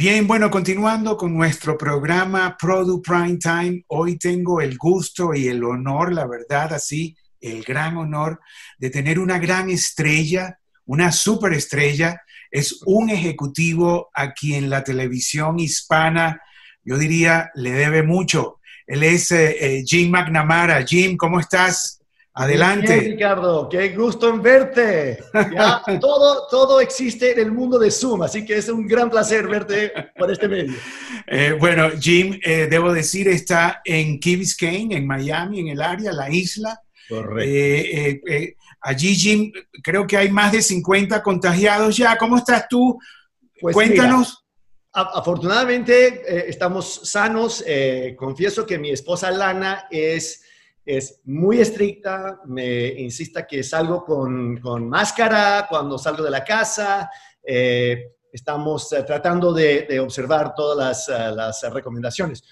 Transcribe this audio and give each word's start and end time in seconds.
Bien, 0.00 0.26
bueno, 0.26 0.50
continuando 0.50 1.14
con 1.14 1.36
nuestro 1.36 1.76
programa 1.76 2.56
Product 2.58 3.06
Prime 3.06 3.36
Time, 3.36 3.84
hoy 3.88 4.16
tengo 4.16 4.62
el 4.62 4.78
gusto 4.78 5.34
y 5.34 5.46
el 5.46 5.62
honor, 5.62 6.14
la 6.14 6.26
verdad, 6.26 6.72
así, 6.72 7.14
el 7.38 7.62
gran 7.62 7.98
honor 7.98 8.40
de 8.78 8.88
tener 8.88 9.18
una 9.18 9.38
gran 9.38 9.68
estrella, 9.68 10.58
una 10.86 11.12
superestrella. 11.12 12.22
Es 12.50 12.80
un 12.86 13.10
ejecutivo 13.10 14.08
a 14.14 14.32
quien 14.32 14.70
la 14.70 14.82
televisión 14.82 15.60
hispana, 15.60 16.40
yo 16.82 16.96
diría, 16.96 17.50
le 17.54 17.72
debe 17.72 18.02
mucho. 18.02 18.60
Él 18.86 19.02
es 19.02 19.30
eh, 19.32 19.58
eh, 19.60 19.84
Jim 19.86 20.10
McNamara. 20.10 20.82
Jim, 20.82 21.18
¿cómo 21.18 21.40
estás? 21.40 21.99
Adelante. 22.32 23.00
Bien, 23.00 23.12
Ricardo, 23.12 23.68
qué 23.68 23.88
gusto 23.88 24.28
en 24.28 24.40
verte. 24.40 25.18
todo, 26.00 26.46
todo 26.48 26.80
existe 26.80 27.32
en 27.32 27.40
el 27.40 27.50
mundo 27.50 27.78
de 27.78 27.90
Zoom, 27.90 28.22
así 28.22 28.44
que 28.44 28.56
es 28.56 28.68
un 28.68 28.86
gran 28.86 29.10
placer 29.10 29.48
verte 29.48 29.92
por 30.16 30.30
este 30.30 30.46
medio. 30.46 30.72
Eh, 31.26 31.56
bueno, 31.58 31.90
Jim, 31.98 32.38
eh, 32.44 32.68
debo 32.70 32.92
decir, 32.92 33.26
está 33.26 33.82
en 33.84 34.20
Key 34.20 34.36
Biscayne, 34.36 34.96
en 34.96 35.06
Miami, 35.06 35.60
en 35.60 35.68
el 35.68 35.82
área, 35.82 36.12
la 36.12 36.30
isla. 36.30 36.80
Correcto. 37.08 37.50
Eh, 37.52 38.56
allí, 38.80 39.14
Jim, 39.16 39.52
creo 39.82 40.06
que 40.06 40.16
hay 40.16 40.30
más 40.30 40.52
de 40.52 40.62
50 40.62 41.20
contagiados 41.24 41.96
ya. 41.96 42.16
¿Cómo 42.16 42.36
estás 42.36 42.68
tú? 42.68 42.96
Pues 43.60 43.74
Cuéntanos. 43.74 44.44
afortunadamente 44.92 46.48
estamos 46.48 47.00
sanos. 47.04 47.64
confieso 48.16 48.64
que 48.64 48.78
mi 48.78 48.90
esposa 48.90 49.32
Lana 49.32 49.86
es 49.90 50.42
es 50.84 51.20
muy 51.24 51.60
estricta, 51.60 52.40
me 52.46 52.86
insista 53.00 53.46
que 53.46 53.62
salgo 53.62 54.04
con, 54.04 54.58
con 54.58 54.88
máscara 54.88 55.66
cuando 55.68 55.98
salgo 55.98 56.24
de 56.24 56.30
la 56.30 56.44
casa. 56.44 57.10
Eh, 57.42 58.16
estamos 58.32 58.92
eh, 58.92 59.02
tratando 59.02 59.52
de, 59.52 60.00
observar 60.00 60.54
todas 60.54 61.06
las, 61.08 61.08
uh, 61.08 61.34
las, 61.34 61.62
recomendaciones. 61.72 62.42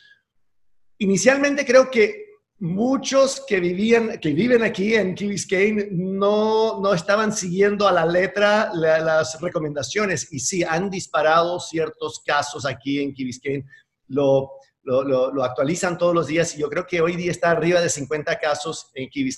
Inicialmente 0.98 1.64
creo 1.64 1.90
que 1.90 2.26
muchos 2.60 3.44
que, 3.46 3.60
vivían, 3.60 4.18
que 4.18 4.32
viven 4.32 4.62
aquí 4.62 4.94
en 4.94 5.14
Key 5.14 5.28
Biscayne 5.28 5.88
no, 5.92 6.80
no 6.80 6.92
estaban 6.92 7.32
siguiendo 7.32 7.86
a 7.86 7.92
la 7.92 8.04
letra 8.04 8.70
la, 8.74 8.98
las 8.98 9.40
recomendaciones 9.40 10.32
y 10.32 10.40
sí, 10.40 10.64
han 10.64 10.90
disparado 10.90 11.60
ciertos 11.60 12.20
casos 12.24 12.66
aquí 12.66 13.00
en 13.00 13.14
Key 13.14 13.24
Biscayne. 13.24 13.64
Lo, 14.08 14.57
lo, 14.88 15.44
actualizan 15.44 15.98
todos 15.98 16.14
los 16.14 16.26
días 16.26 16.54
y 16.54 16.60
yo 16.60 16.68
creo 16.68 16.86
que 16.86 17.00
hoy 17.00 17.16
día 17.16 17.30
está 17.30 17.50
arriba 17.50 17.80
de 17.80 17.88
50 17.88 18.38
casos 18.38 18.90
en 18.94 19.08
Key. 19.10 19.30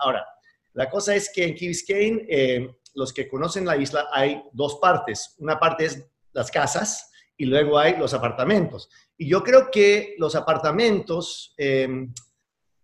Ahora, 0.00 0.26
la 0.72 0.90
cosa 0.90 1.14
es 1.14 1.30
que 1.32 1.44
en 1.44 1.54
Key 1.54 1.72
eh, 2.28 2.68
los 2.94 3.12
que 3.12 3.28
conocen 3.28 3.64
la 3.64 3.76
isla, 3.76 4.08
hay 4.12 4.42
dos 4.52 4.78
partes. 4.80 5.34
Una 5.38 5.58
parte 5.58 5.84
es 5.84 6.04
las 6.32 6.50
casas 6.50 7.10
y 7.36 7.44
luego 7.46 7.78
hay 7.78 7.96
los 7.96 8.14
apartamentos. 8.14 8.88
Y 9.16 9.28
yo 9.28 9.42
creo 9.42 9.70
que 9.70 10.14
los 10.18 10.34
apartamentos... 10.34 11.54
Eh, 11.56 12.08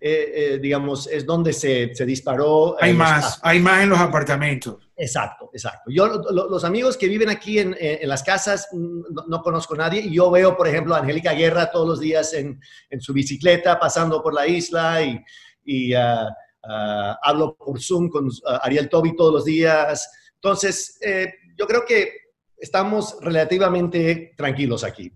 eh, 0.09 0.33
eh, 0.35 0.59
digamos, 0.59 1.09
es 1.09 1.27
donde 1.27 1.53
se, 1.53 1.93
se 1.93 2.07
disparó. 2.07 2.77
Hay 2.81 2.93
más, 2.93 3.41
hay 3.43 3.59
más 3.59 3.83
en 3.83 3.89
los 3.89 3.99
apartamentos. 3.99 4.77
Exacto, 4.97 5.51
exacto. 5.53 5.91
Yo, 5.91 6.07
lo, 6.07 6.49
los 6.49 6.63
amigos 6.63 6.97
que 6.97 7.09
viven 7.09 7.29
aquí 7.29 7.59
en, 7.59 7.77
en 7.81 8.09
las 8.09 8.23
casas, 8.23 8.69
mm, 8.71 9.01
no, 9.11 9.25
no, 9.27 9.43
conozco 9.43 9.75
a 9.75 9.79
nadie. 9.79 10.03
Y 10.03 10.15
yo 10.15 10.31
veo, 10.31 10.57
por 10.57 10.69
ejemplo, 10.69 10.95
a 10.95 10.99
Angélica 10.99 11.33
Guerra 11.33 11.73
todos 11.73 11.89
los 11.89 11.99
días 11.99 12.35
en, 12.35 12.61
en 12.89 13.01
su 13.01 13.13
bicicleta, 13.13 13.81
pasando 13.81 14.23
por 14.23 14.33
la 14.33 14.47
isla 14.47 15.03
y, 15.03 15.21
y 15.65 15.93
uh, 15.93 15.99
uh, 15.99 17.15
hablo 17.21 17.57
por 17.57 17.83
Zoom 17.83 18.09
con 18.09 18.29
uh, 18.29 18.31
Ariel 18.63 18.89
Toby 18.89 19.17
todos 19.17 19.33
los 19.33 19.45
días. 19.45 20.09
Entonces, 20.37 20.99
eh, 21.01 21.35
yo 21.59 21.67
creo 21.67 21.85
que 21.85 22.13
estamos 22.57 23.17
relativamente 23.21 24.35
tranquilos 24.37 24.85
aquí 24.85 25.13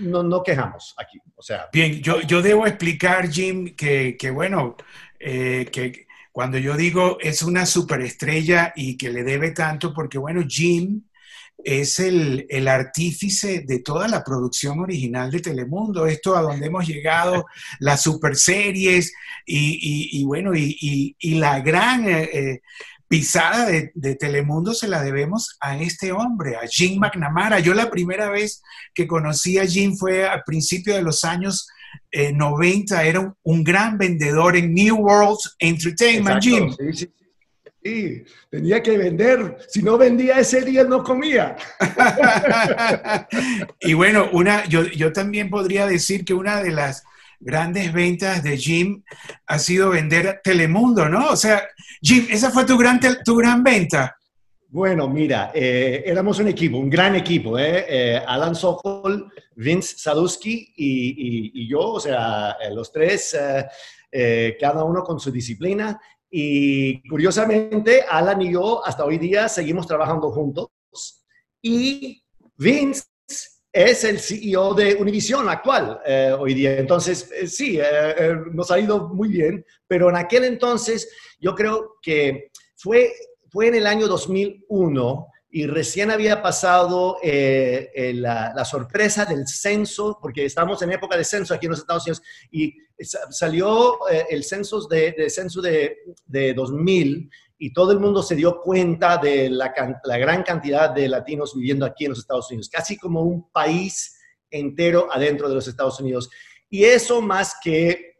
no, 0.00 0.22
no 0.22 0.42
quejamos 0.42 0.94
aquí. 0.98 1.18
O 1.36 1.42
sea. 1.42 1.68
Bien, 1.72 2.00
yo, 2.00 2.20
yo 2.22 2.42
debo 2.42 2.66
explicar, 2.66 3.28
Jim, 3.28 3.74
que, 3.76 4.16
que 4.18 4.30
bueno, 4.30 4.76
eh, 5.18 5.68
que 5.70 6.06
cuando 6.32 6.58
yo 6.58 6.76
digo 6.76 7.18
es 7.20 7.42
una 7.42 7.66
superestrella 7.66 8.72
y 8.76 8.96
que 8.96 9.10
le 9.10 9.24
debe 9.24 9.50
tanto, 9.50 9.92
porque 9.92 10.18
bueno, 10.18 10.42
Jim 10.46 11.02
es 11.62 11.98
el, 12.00 12.46
el, 12.48 12.68
artífice 12.68 13.60
de 13.66 13.80
toda 13.80 14.08
la 14.08 14.24
producción 14.24 14.80
original 14.80 15.30
de 15.30 15.40
Telemundo, 15.40 16.06
esto 16.06 16.36
a 16.36 16.42
donde 16.42 16.66
hemos 16.66 16.86
llegado, 16.86 17.44
las 17.80 18.02
superseries 18.02 19.12
y, 19.44 19.78
y, 20.14 20.20
y 20.20 20.24
bueno, 20.24 20.54
y, 20.54 21.16
y, 21.18 21.34
la 21.34 21.60
gran 21.60 22.08
eh, 22.08 22.30
eh, 22.32 22.60
pisada 23.10 23.66
de, 23.66 23.90
de, 23.96 24.14
Telemundo 24.14 24.72
se 24.72 24.86
la 24.86 25.02
debemos 25.02 25.56
a 25.60 25.76
este 25.76 26.12
hombre, 26.12 26.54
a 26.54 26.68
Jim 26.68 27.00
McNamara. 27.00 27.58
Yo 27.58 27.74
la 27.74 27.90
primera 27.90 28.30
vez 28.30 28.62
que 28.94 29.08
conocí 29.08 29.58
a 29.58 29.66
Jim 29.66 29.96
fue 29.96 30.28
al 30.28 30.44
principio 30.46 30.94
de 30.94 31.02
los 31.02 31.24
años 31.24 31.66
eh, 32.12 32.32
90, 32.32 33.02
era 33.02 33.18
un, 33.18 33.34
un, 33.42 33.64
gran 33.64 33.98
vendedor 33.98 34.56
en 34.56 34.72
New 34.72 34.94
World 34.94 35.40
Entertainment, 35.58 36.44
Exacto, 36.44 36.76
Jim. 36.76 36.92
Sí, 36.94 36.98
sí, 36.98 37.12
sí, 37.82 38.24
tenía 38.48 38.80
que 38.80 38.96
vender, 38.96 39.56
si 39.68 39.82
no 39.82 39.98
vendía 39.98 40.38
ese 40.38 40.60
día 40.60 40.84
no 40.84 41.02
comía. 41.02 41.56
y 43.80 43.92
bueno, 43.94 44.28
una, 44.32 44.64
yo, 44.66 44.84
yo 44.84 45.12
también 45.12 45.50
podría 45.50 45.84
decir 45.84 46.24
que 46.24 46.32
una 46.32 46.62
de 46.62 46.70
las 46.70 47.02
grandes 47.40 47.92
ventas 47.92 48.42
de 48.42 48.56
Jim 48.56 49.02
ha 49.46 49.58
sido 49.58 49.90
vender 49.90 50.40
Telemundo, 50.44 51.08
¿no? 51.08 51.30
O 51.30 51.36
sea, 51.36 51.62
Jim, 52.00 52.26
esa 52.30 52.50
fue 52.50 52.64
tu 52.64 52.76
gran, 52.76 53.00
tu 53.24 53.34
gran 53.36 53.64
venta. 53.64 54.14
Bueno, 54.68 55.08
mira, 55.08 55.50
eh, 55.52 56.04
éramos 56.06 56.38
un 56.38 56.46
equipo, 56.46 56.78
un 56.78 56.88
gran 56.88 57.16
equipo, 57.16 57.58
¿eh? 57.58 57.86
eh 57.88 58.22
Alan 58.24 58.54
Sokol, 58.54 59.32
Vince 59.56 59.96
Sadusky 59.98 60.74
y, 60.76 61.08
y, 61.08 61.50
y, 61.54 61.68
yo, 61.68 61.80
o 61.80 62.00
sea, 62.00 62.52
eh, 62.62 62.72
los 62.72 62.92
tres, 62.92 63.36
eh, 64.12 64.56
cada 64.60 64.84
uno 64.84 65.02
con 65.02 65.18
su 65.18 65.32
disciplina. 65.32 66.00
Y 66.30 67.06
curiosamente, 67.08 68.04
Alan 68.08 68.40
y 68.42 68.52
yo 68.52 68.86
hasta 68.86 69.04
hoy 69.04 69.18
día 69.18 69.48
seguimos 69.48 69.88
trabajando 69.88 70.30
juntos. 70.30 70.68
Y 71.60 72.22
Vince 72.56 73.09
es 73.72 74.04
el 74.04 74.18
CEO 74.18 74.74
de 74.74 74.96
Univision 74.96 75.48
actual 75.48 76.00
eh, 76.04 76.34
hoy 76.36 76.54
día. 76.54 76.76
Entonces, 76.78 77.30
eh, 77.32 77.46
sí, 77.46 77.78
eh, 77.80 78.36
nos 78.52 78.70
ha 78.70 78.78
ido 78.78 79.08
muy 79.08 79.28
bien, 79.28 79.64
pero 79.86 80.08
en 80.10 80.16
aquel 80.16 80.44
entonces 80.44 81.10
yo 81.38 81.54
creo 81.54 81.96
que 82.02 82.50
fue, 82.76 83.12
fue 83.48 83.68
en 83.68 83.76
el 83.76 83.86
año 83.86 84.08
2001 84.08 85.26
y 85.52 85.66
recién 85.66 86.10
había 86.12 86.42
pasado 86.42 87.16
la, 87.22 88.52
la, 88.54 88.64
sorpresa 88.64 89.24
del 89.24 89.48
censo, 89.48 90.16
porque 90.22 90.44
estamos 90.44 90.80
en 90.82 90.92
época 90.92 91.16
de 91.16 91.24
censo 91.24 91.52
aquí 91.52 91.66
en 91.66 91.70
los 91.70 91.80
Estados 91.80 92.04
Unidos, 92.04 92.22
y 92.52 92.72
salió 93.30 93.98
el 94.28 94.44
censo 94.44 94.86
de, 94.86 95.10
de, 95.10 95.28
censo 95.28 95.60
de, 95.60 95.96
de 96.24 96.54
2000 96.54 97.28
y 97.62 97.74
todo 97.74 97.92
el 97.92 98.00
mundo 98.00 98.22
se 98.22 98.34
dio 98.34 98.58
cuenta 98.62 99.18
de 99.18 99.50
la, 99.50 99.72
la, 100.04 100.16
gran 100.16 100.42
cantidad 100.42 100.88
de 100.88 101.06
latinos 101.08 101.54
viviendo 101.54 101.84
aquí 101.84 102.06
en 102.06 102.12
los 102.12 102.20
Estados 102.20 102.50
Unidos, 102.50 102.70
casi 102.70 102.96
como 102.96 103.20
un 103.20 103.50
país 103.50 104.18
entero 104.50 105.08
adentro 105.12 105.46
de 105.46 105.56
los 105.56 105.68
Estados 105.68 106.00
Unidos. 106.00 106.30
Y 106.70 106.84
eso 106.84 107.20
más 107.20 107.56
que, 107.62 108.16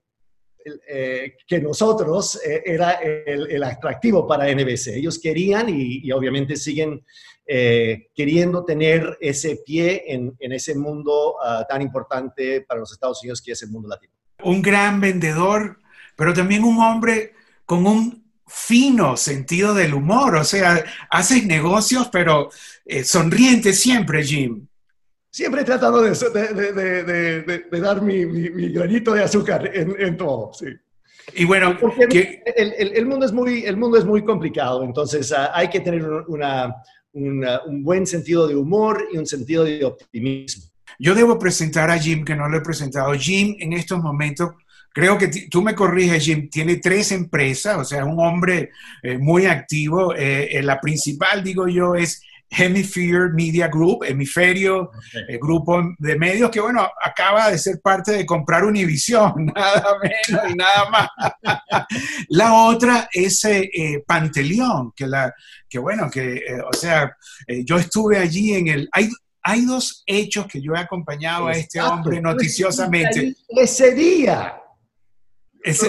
eh, 0.87 1.37
que 1.47 1.59
nosotros 1.59 2.39
eh, 2.45 2.63
era 2.67 2.93
el, 2.93 3.51
el, 3.51 3.63
atractivo 3.65 4.29
para 4.29 4.53
NBC. 4.55 4.89
Ellos 4.89 5.19
querían 5.19 5.71
y, 5.71 6.07
y 6.07 6.13
obviamente 6.13 6.55
siguen 6.55 7.03
eh, 7.47 8.09
queriendo 8.15 8.63
tener 8.67 9.17
ese 9.23 9.63
pie 9.65 10.05
en, 10.07 10.37
en 10.39 10.53
ese 10.53 10.75
mundo 10.75 11.37
uh, 11.37 11.65
tan 11.67 11.81
importante 11.81 12.61
para 12.61 12.81
los 12.81 12.93
Estados 12.93 13.23
Unidos 13.23 13.41
que 13.41 13.53
es 13.53 13.63
el 13.63 13.71
mundo 13.71 13.89
latino. 13.89 14.13
Un 14.45 14.61
gran 14.61 15.01
vendedor, 15.01 15.79
pero 16.15 16.35
también 16.35 16.63
un 16.63 16.79
hombre 16.79 17.33
con 17.65 17.87
un 17.87 18.20
fino 18.53 19.17
sentido 19.17 19.75
del 19.75 19.95
humor, 19.95 20.35
o 20.35 20.45
sea, 20.45 20.85
haces 21.09 21.47
negocios, 21.47 22.09
pero 22.11 22.51
eh, 22.85 23.05
sonriente 23.05 23.73
siempre, 23.73 24.25
Jim. 24.25 24.67
Siempre 25.31 25.61
he 25.61 25.65
tratado 25.65 26.03
de, 26.03 26.11
de, 26.11 27.05
de, 27.05 27.43
de 27.71 27.81
dar 27.81 28.03
mi, 28.03 28.27
mi, 28.27 28.51
mi, 28.51 28.69
granito 28.71 29.13
de 29.13 29.23
azúcar 29.23 29.71
en, 29.73 29.95
en 29.99 30.17
todo, 30.17 30.53
sí. 30.53 30.67
Y 31.35 31.45
bueno, 31.45 31.79
que... 32.11 32.43
el, 32.57 32.75
el, 32.77 32.97
el, 32.97 33.07
mundo 33.07 33.25
es 33.25 33.33
muy, 33.33 33.63
el 33.65 33.77
mundo 33.77 33.97
es 33.97 34.05
muy 34.05 34.25
complicado, 34.25 34.83
entonces 34.83 35.31
uh, 35.31 35.51
hay 35.55 35.69
que 35.71 35.79
tener 35.79 36.05
una, 36.05 36.75
una, 37.13 37.61
un 37.67 37.85
buen 37.85 38.05
sentido 38.05 38.49
de 38.49 38.57
humor 38.57 39.07
y 39.13 39.17
un 39.17 39.27
sentido 39.27 39.63
de 39.63 39.85
optimismo. 39.85 40.65
Yo 40.99 41.15
debo 41.15 41.39
presentar 41.39 41.89
a 41.89 41.99
Jim, 41.99 42.25
que 42.25 42.35
no 42.35 42.49
lo 42.49 42.59
he 42.59 42.63
presentado. 42.63 43.13
Jim 43.13 43.55
en 43.61 43.75
estos 43.75 44.03
momentos 44.03 44.51
Creo 44.93 45.17
que 45.17 45.29
tú 45.49 45.63
me 45.63 45.75
corriges, 45.75 46.25
Jim, 46.25 46.49
tiene 46.51 46.77
tres 46.77 47.13
empresas, 47.13 47.77
o 47.79 47.85
sea, 47.85 48.05
un 48.05 48.19
hombre 48.19 48.71
eh, 49.03 49.19
muy 49.19 49.47
activo. 49.47 50.15
Eh, 50.15 50.59
eh, 50.59 50.63
la 50.63 50.81
principal, 50.81 51.43
digo 51.45 51.69
yo, 51.69 51.95
es 51.95 52.23
Hemisphere 52.51 53.31
Media 53.33 53.69
Group, 53.69 54.05
Hemisferio, 54.05 54.91
okay. 54.91 55.23
eh, 55.29 55.39
grupo 55.41 55.81
de 55.99 56.19
medios 56.19 56.51
que, 56.51 56.61
bueno, 56.61 56.87
acaba 57.03 57.51
de 57.51 57.59
ser 57.59 57.81
parte 57.81 58.13
de 58.13 58.27
comprar 58.27 58.65
Univision, 58.65 59.47
nada 59.55 59.97
menos 60.03 60.51
y 60.51 60.55
nada 60.55 60.91
más. 60.91 61.09
la 62.29 62.55
otra 62.55 63.09
es 63.13 63.45
eh, 63.45 63.71
eh, 63.73 64.03
Panteleón, 64.05 64.93
que, 64.97 65.07
la, 65.07 65.33
que 65.69 65.79
bueno, 65.79 66.11
que, 66.11 66.43
o 66.69 66.73
sea, 66.73 67.17
yo 67.65 67.77
estuve 67.77 68.19
allí 68.19 68.55
en 68.55 68.69
el... 68.69 68.89
Hay, 68.93 69.09
hay 69.43 69.65
dos 69.65 70.03
hechos 70.07 70.47
que 70.47 70.61
yo 70.61 70.75
he 70.75 70.79
acompañado 70.79 71.47
a 71.47 71.53
este 71.53 71.81
hombre 71.81 72.21
noticiosamente. 72.23 73.37
Ese 73.49 73.95
día. 73.95 74.57
Ese, 75.63 75.89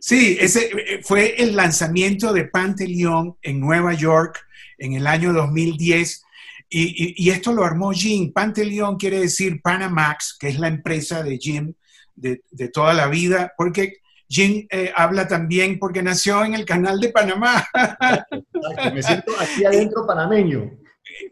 sí, 0.00 0.36
ese 0.40 0.70
eh, 0.70 1.00
fue 1.02 1.34
el 1.38 1.56
lanzamiento 1.56 2.32
de 2.32 2.44
Panteleón 2.44 3.36
en 3.42 3.60
Nueva 3.60 3.94
York 3.94 4.44
en 4.78 4.94
el 4.94 5.06
año 5.06 5.32
2010. 5.32 6.22
Y, 6.68 7.30
esto 7.30 7.52
lo 7.52 7.64
armó 7.64 7.92
Jim. 7.92 8.32
Panteleón 8.32 8.96
quiere 8.96 9.20
decir 9.20 9.62
Panamax, 9.62 10.36
que 10.38 10.48
es 10.48 10.58
la 10.58 10.66
empresa 10.66 11.22
de 11.22 11.38
Jim 11.38 11.74
de, 12.16 12.42
toda 12.72 12.92
la 12.92 13.06
vida, 13.06 13.52
porque 13.56 13.98
Jim 14.28 14.66
eh, 14.70 14.92
habla 14.96 15.28
también 15.28 15.78
porque 15.78 16.02
nació 16.02 16.44
en 16.44 16.54
el 16.54 16.64
canal 16.64 16.98
de 16.98 17.10
Panamá. 17.10 17.64
me 18.92 19.02
siento 19.02 19.32
aquí 19.38 19.64
adentro 19.64 20.04
panameño. 20.06 20.72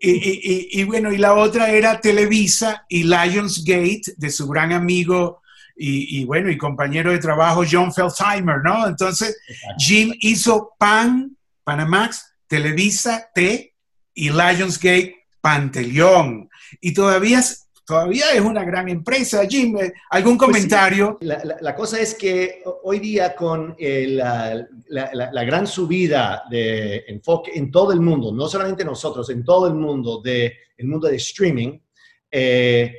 Y, 0.00 0.80
y, 0.80 0.84
bueno, 0.84 1.12
y 1.12 1.18
la 1.18 1.34
otra 1.34 1.70
era 1.70 2.00
Televisa 2.00 2.86
y 2.88 3.02
Lionsgate 3.02 4.14
de 4.16 4.30
su 4.30 4.46
gran 4.46 4.72
amigo 4.72 5.42
y, 5.76 6.24
bueno, 6.24 6.50
y 6.50 6.56
compañero 6.56 7.10
de 7.10 7.18
trabajo 7.18 7.64
John 7.68 7.92
Feldheimer, 7.92 8.62
¿no? 8.62 8.86
Entonces, 8.86 9.40
Jim 9.78 10.12
hizo 10.20 10.72
PAN, 10.78 11.36
Panamax, 11.64 12.34
Televisa, 12.46 13.28
T 13.34 13.74
y 14.14 14.30
Lionsgate, 14.30 15.26
Panteleón. 15.40 16.48
Y 16.80 16.94
todavía 16.94 17.42
todavía 17.84 18.32
es 18.32 18.40
una 18.40 18.64
gran 18.64 18.88
empresa. 18.88 19.46
Jim, 19.48 19.76
eh, 19.78 19.92
¿algún 20.10 20.38
pues 20.38 20.48
comentario? 20.48 21.18
la, 21.20 21.74
cosa 21.74 22.00
es 22.00 22.14
que 22.14 22.62
hoy 22.82 22.98
día 22.98 23.34
con 23.34 23.74
eh, 23.78 24.06
la, 24.08 25.44
gran 25.44 25.66
subida 25.66 26.44
de 26.50 27.04
enfoque 27.08 27.52
en 27.54 27.70
todo 27.70 27.92
el 27.92 28.00
mundo, 28.00 28.32
no 28.32 28.48
solamente 28.48 28.84
nosotros, 28.84 29.28
en 29.30 29.44
todo 29.44 29.66
el 29.66 29.74
mundo, 29.74 30.20
del 30.22 30.52
el 30.76 30.86
mundo 30.86 31.08
de 31.08 31.16
streaming, 31.16 31.78
eh, 32.30 32.92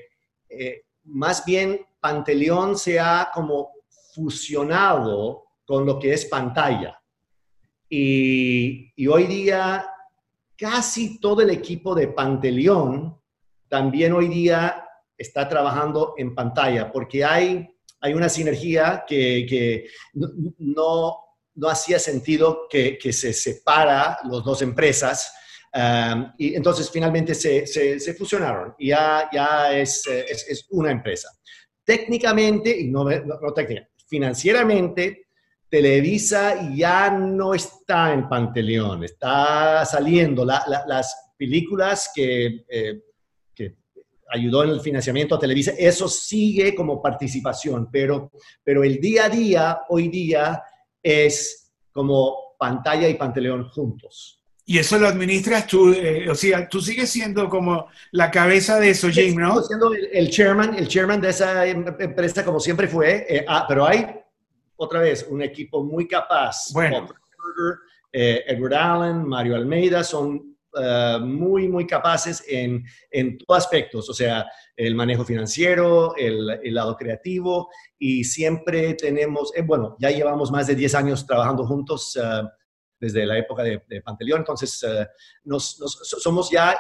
más 1.06 1.44
bien 1.46 1.82
Panteleón 2.06 2.78
se 2.78 3.00
ha 3.00 3.32
como 3.34 3.72
fusionado 4.14 5.46
con 5.66 5.88
lo 5.88 5.98
que 5.98 6.14
es 6.14 6.26
pantalla. 6.26 7.02
Y, 7.90 8.94
hoy 9.08 9.24
día 9.26 9.90
casi 10.56 11.20
todo 11.20 11.42
el 11.42 11.50
equipo 11.50 11.96
de 11.96 12.10
Panteleón 12.10 13.20
también 13.68 14.14
hoy 14.14 14.28
día 14.28 14.88
está 15.18 15.50
trabajando 15.50 16.14
en 16.16 16.36
pantalla, 16.36 16.92
porque 16.92 17.26
hay, 17.26 17.68
hay 18.02 18.14
una 18.14 18.30
sinergia 18.30 19.04
que, 19.08 19.90
no, 20.14 21.18
no, 21.56 21.68
hacía 21.68 21.98
sentido 21.98 22.68
que, 22.70 23.00
se 23.12 23.34
separa 23.34 24.20
las 24.30 24.44
dos 24.44 24.62
empresas. 24.62 25.34
Um, 25.74 26.32
y 26.38 26.54
entonces 26.54 26.88
finalmente 26.92 27.34
se, 27.34 27.66
se, 27.66 28.14
fusionaron 28.14 28.76
y 28.78 28.90
ya, 28.90 29.28
ya 29.34 29.76
es, 29.76 30.06
es, 30.08 30.68
una 30.70 30.92
empresa. 30.92 31.30
Técnicamente, 31.86 32.78
y 32.78 32.88
no, 32.90 33.06
no, 33.06 33.54
técnicamente, 33.54 33.94
financieramente, 34.08 35.28
Televisa 35.70 36.74
ya 36.74 37.10
no 37.12 37.54
está 37.54 38.14
en 38.14 38.28
Panteleón, 38.28 39.04
está 39.04 39.86
saliendo. 39.86 40.46
las 40.46 41.34
películas 41.38 42.12
que 42.14 42.66
eh, 42.70 43.02
ayudó 44.30 44.64
en 44.64 44.72
el 44.72 44.82
financiamiento 44.82 45.36
a 45.36 45.40
Televisa, 45.40 45.74
eso 45.78 46.08
sigue 46.08 46.76
como 46.76 47.02
participación, 47.02 47.90
pero, 47.92 48.32
pero 48.64 48.84
el 48.84 49.00
día 49.00 49.26
a 49.26 49.30
día, 49.30 49.82
hoy 49.90 50.10
día, 50.10 50.62
es 51.02 51.74
como 51.92 52.56
pantalla 52.58 53.08
y 53.08 53.16
panteleón 53.16 53.70
juntos. 53.70 54.42
Y 54.68 54.80
eso 54.80 54.98
lo 54.98 55.08
administras 55.08 55.68
tú, 55.68 55.94
eh, 55.94 56.28
o 56.28 56.34
sea, 56.34 56.68
tú 56.68 56.82
sigues 56.82 57.12
siendo 57.12 57.48
como 57.50 57.88
la 58.12 58.32
cabeza 58.32 58.80
de 58.80 58.90
eso, 58.90 59.10
Jim, 59.10 59.40
¿no? 59.40 59.62
siendo 59.62 59.94
el, 59.94 60.32
chairman, 60.32 60.74
el 60.74 60.88
chairman 60.88 61.22
de 61.22 61.30
esa 61.30 61.68
em, 61.68 61.86
empresa 62.00 62.44
como 62.44 62.60
siempre 62.60 62.88
fue, 62.88 63.28
eh, 63.30 63.46
ah, 63.48 63.66
pero 63.68 63.86
hay, 63.86 64.08
otra 64.76 65.02
vez, 65.02 65.28
un 65.30 65.44
equipo 65.44 65.84
muy 65.84 66.08
capaz. 66.08 66.72
Bueno. 66.74 67.08
Eh, 68.12 68.44
Edward 68.48 68.74
Allen, 68.74 69.28
Mario 69.28 69.56
Almeida, 69.56 70.04
son 70.04 70.56
muy, 71.22 71.70
muy 71.70 71.88
capaces 71.88 72.44
en, 72.50 72.84
en 73.10 73.38
todos 73.38 73.64
aspectos, 73.64 74.10
o 74.10 74.14
sea, 74.14 74.46
el 74.76 74.94
manejo 74.94 75.24
financiero, 75.24 76.18
el, 76.18 76.50
el 76.62 76.74
lado 76.74 76.98
creativo, 76.98 77.70
y 77.98 78.26
siempre 78.26 78.94
tenemos, 78.96 79.54
bueno, 79.64 79.96
ya 80.00 80.10
llevamos 80.10 80.52
más 80.52 80.68
de 80.68 80.76
10 80.76 80.96
años 80.96 81.26
trabajando 81.26 81.66
juntos 81.66 82.18
desde 83.00 83.26
la 83.26 83.38
época 83.38 83.64
de, 83.64 83.84
de 83.88 84.02
Panteleón, 84.02 84.42
entonces 84.42 84.86
nos, 85.44 85.78
somos 86.00 86.50
ya 86.50 86.78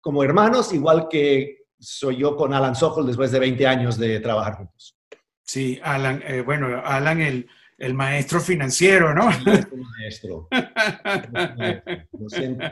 como 0.00 0.24
hermanos, 0.24 0.72
igual 0.72 1.08
que 1.08 1.66
soy 1.78 2.18
yo 2.18 2.36
con 2.36 2.52
Alan 2.52 2.74
Sokol 2.74 3.06
después 3.06 3.30
de 3.32 3.38
20 3.38 3.66
años 3.66 3.98
de 3.98 4.20
trabajar 4.20 4.56
juntos. 4.56 4.96
Sí, 5.42 5.80
Alan, 5.82 6.22
bueno, 6.44 6.80
Alan, 6.84 7.20
el 7.20 7.48
el 7.82 7.94
maestro 7.94 8.40
financiero, 8.40 9.12
¿no? 9.12 9.28
El 9.28 9.66
maestro. 9.98 10.48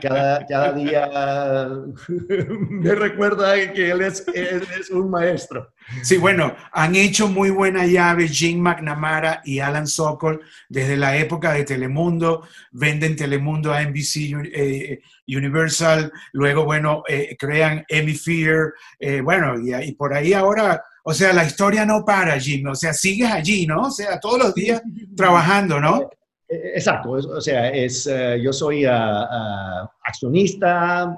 Cada, 0.01 0.45
cada, 0.45 0.71
día 0.71 1.09
me 2.07 2.95
recuerda 2.95 3.73
que 3.73 3.91
él 3.91 4.01
es, 4.01 4.25
es, 4.33 4.89
un 4.89 5.09
maestro. 5.09 5.73
Sí, 6.01 6.17
bueno, 6.17 6.55
han 6.71 6.95
hecho 6.95 7.27
muy 7.27 7.49
buena 7.49 7.85
llave 7.85 8.29
Jim 8.29 8.61
McNamara 8.61 9.41
y 9.43 9.59
Alan 9.59 9.87
Sokol 9.87 10.41
desde 10.69 10.95
la 10.95 11.17
época 11.17 11.51
de 11.51 11.65
Telemundo, 11.65 12.47
venden 12.71 13.17
Telemundo 13.17 13.73
a 13.73 13.83
NBC 13.83 14.15
eh, 14.53 15.01
Universal, 15.27 16.13
luego, 16.31 16.63
bueno, 16.63 17.03
eh, 17.09 17.35
crean 17.37 17.85
Fear, 17.89 18.73
eh, 18.99 19.19
bueno, 19.19 19.59
y, 19.59 19.75
y 19.75 19.91
por 19.91 20.13
ahí 20.13 20.31
ahora 20.31 20.81
o 21.03 21.13
sea, 21.13 21.33
la 21.33 21.45
historia 21.45 21.85
no 21.85 22.05
para, 22.05 22.39
Jim, 22.39 22.67
o 22.67 22.75
sea, 22.75 22.93
sigues 22.93 23.31
allí, 23.31 23.65
¿no? 23.65 23.87
O 23.87 23.91
sea, 23.91 24.19
todos 24.19 24.37
los 24.37 24.53
días 24.53 24.81
trabajando, 25.15 25.79
¿no? 25.79 26.01
Eh, 26.01 26.09
eh, 26.49 26.71
exacto, 26.75 27.11
o 27.11 27.41
sea, 27.41 27.69
es, 27.69 28.05
eh, 28.07 28.39
yo 28.41 28.53
soy 28.53 28.85
ah, 28.85 29.27
ah, 29.29 29.91
accionista, 30.03 31.17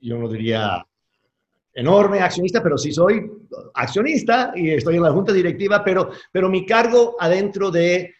yo 0.00 0.18
no 0.18 0.28
diría 0.28 0.84
enorme 1.74 2.20
accionista, 2.20 2.62
pero 2.62 2.76
sí 2.76 2.92
soy 2.92 3.30
accionista 3.74 4.52
y 4.56 4.70
estoy 4.70 4.96
en 4.96 5.02
la 5.02 5.12
junta 5.12 5.32
directiva, 5.32 5.84
pero, 5.84 6.10
pero 6.32 6.48
mi 6.48 6.66
cargo 6.66 7.16
adentro 7.20 7.70
de 7.70 8.14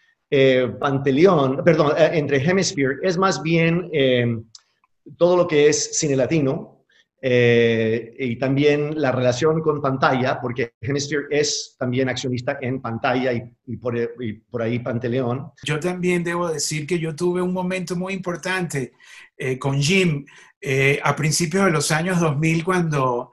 Panteleón, 0.79 1.65
perdón, 1.65 1.93
entre 1.97 2.39
Hemisphere 2.39 2.99
es 3.03 3.19
más 3.19 3.43
bien 3.43 3.91
todo 5.17 5.37
lo 5.37 5.49
que 5.49 5.69
es 5.69 5.99
cine 5.99 6.15
latino, 6.15 6.80
eh, 7.23 8.15
y 8.19 8.37
también 8.37 9.01
la 9.01 9.13
relación 9.13 9.61
con 9.61 9.83
pantalla, 9.83 10.41
porque 10.41 10.73
Hemisphere 10.81 11.27
es 11.31 11.77
también 11.79 12.09
accionista 12.09 12.59
en 12.61 12.81
pantalla 12.81 13.33
y, 13.33 13.77
por, 13.77 13.95
por, 14.51 14.63
ahí 14.63 14.79
Panteleón. 14.79 15.51
Yo 15.65 15.79
también 15.79 16.25
debo 16.25 16.49
decir 16.49 16.87
que 16.87 16.99
yo 16.99 17.15
tuve 17.15 17.43
un 17.43 17.53
momento 17.53 17.95
muy 17.95 18.15
importante 18.15 18.93
eh, 19.37 19.59
con 19.59 19.81
Jim 19.81 20.25
eh, 20.61 20.99
a 21.03 21.15
principios 21.15 21.67
de 21.67 21.71
los 21.71 21.91
años 21.91 22.21
2000 22.21 22.65
cuando 22.65 23.33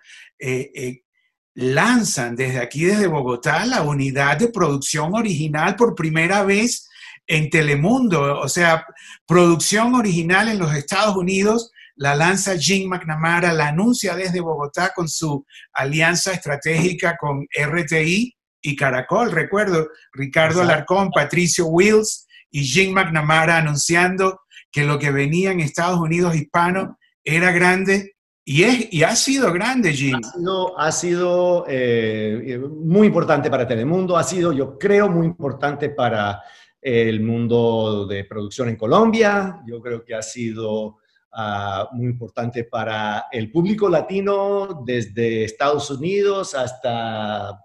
lanzan 1.55 2.35
desde 2.35 2.59
aquí, 2.59 2.85
desde 2.85 3.07
Bogotá, 3.07 3.65
la 3.65 3.81
unidad 3.81 4.37
de 4.37 4.49
producción 4.49 5.15
original 5.15 5.75
por 5.75 5.95
primera 5.95 6.43
vez 6.43 6.87
en 7.25 7.49
Telemundo, 7.49 8.39
o 8.39 8.47
sea, 8.47 8.85
producción 9.25 9.95
original 9.95 10.47
en 10.49 10.59
los 10.59 10.73
Estados 10.75 11.15
Unidos 11.15 11.71
la 11.97 12.15
lanza 12.15 12.57
Jim 12.57 12.89
McNamara, 12.89 13.53
la 13.53 13.69
anuncia 13.69 14.15
desde 14.15 14.39
Bogotá 14.39 14.91
con 14.95 15.07
su 15.07 15.45
alianza 15.73 16.31
estratégica 16.31 17.17
con 17.17 17.45
RTI 17.53 18.35
y 18.61 18.75
Caracol. 18.75 19.31
Recuerdo, 19.31 19.89
Ricardo 20.13 20.61
Alarcón, 20.61 21.09
Patricio 21.11 21.67
Wills 21.67 22.27
y 22.51 22.63
Jim 22.63 22.93
McNamara 22.93 23.57
anunciando 23.57 24.41
que 24.71 24.83
lo 24.83 24.99
que 24.99 25.11
venía 25.11 25.51
en 25.51 25.59
Estados 25.59 25.99
Unidos 25.99 26.35
hispano 26.35 26.97
era 27.23 27.51
grande 27.51 28.15
y, 28.49 28.63
es, 28.63 28.93
y 28.93 29.03
ha 29.03 29.13
sido 29.13 29.51
grande, 29.51 29.91
Jim. 29.91 30.21
Ha 30.77 30.91
sido, 30.93 31.65
eh, 31.67 32.57
muy 32.81 33.07
importante 33.07 33.49
para 33.49 33.67
Telemundo, 33.67 34.15
ha 34.15 34.23
sido, 34.23 34.53
yo 34.53 34.79
creo, 34.79 35.09
muy 35.09 35.25
importante 35.25 35.89
para 35.89 36.41
el 36.79 37.19
mundo 37.19 38.07
de 38.07 38.23
producción 38.23 38.69
en 38.69 38.77
Colombia, 38.77 39.61
yo 39.67 39.81
creo 39.81 40.05
que 40.05 40.15
ha 40.15 40.21
sido 40.21 40.99
Ah, 41.31 41.89
muy 41.91 42.05
importante 42.05 42.63
para 42.63 43.25
el 43.31 43.51
público 43.51 43.89
latino 43.89 44.81
desde 44.85 45.43
Estados 45.43 45.91
Unidos 45.91 46.55
hasta 46.55 47.49
ah, 47.49 47.59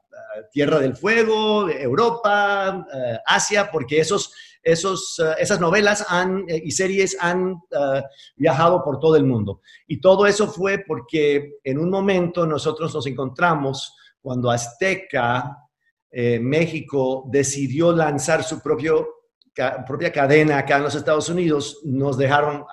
Tierra 0.51 0.81
del 0.81 0.97
Fuego, 0.97 1.71
Europa, 1.71 2.69
ah, 2.69 3.21
Asia, 3.25 3.71
porque 3.71 4.01
esos, 4.01 4.35
esos, 4.63 5.19
esas 5.39 5.61
novelas 5.61 6.05
han, 6.09 6.45
eh, 6.49 6.61
y 6.65 6.73
series 6.73 7.17
han 7.21 7.63
viajado 8.37 8.83
por 8.83 8.99
todo 8.99 9.17
el 9.17 9.25
mundo. 9.25 9.63
Y 9.87 10.01
todo 10.01 10.27
eso 10.27 10.49
fue 10.49 10.85
porque 10.87 11.55
en 11.65 11.79
un 11.79 11.89
momento 11.89 12.45
nosotros 12.47 12.93
nos 12.93 13.07
encontramos 13.07 13.97
cuando 14.21 14.51
Azteca, 14.51 15.57
eh, 16.11 16.39
México, 16.41 17.25
decidió 17.31 17.93
lanzar 17.93 18.43
su 18.43 18.61
propio, 18.61 19.09
propia 19.87 20.13
cadena 20.13 20.59
acá 20.59 20.77
en 20.77 20.83
los 20.83 20.95
Estados 20.95 21.29
Unidos, 21.29 21.81
nos 21.85 22.19
dejaron 22.19 22.65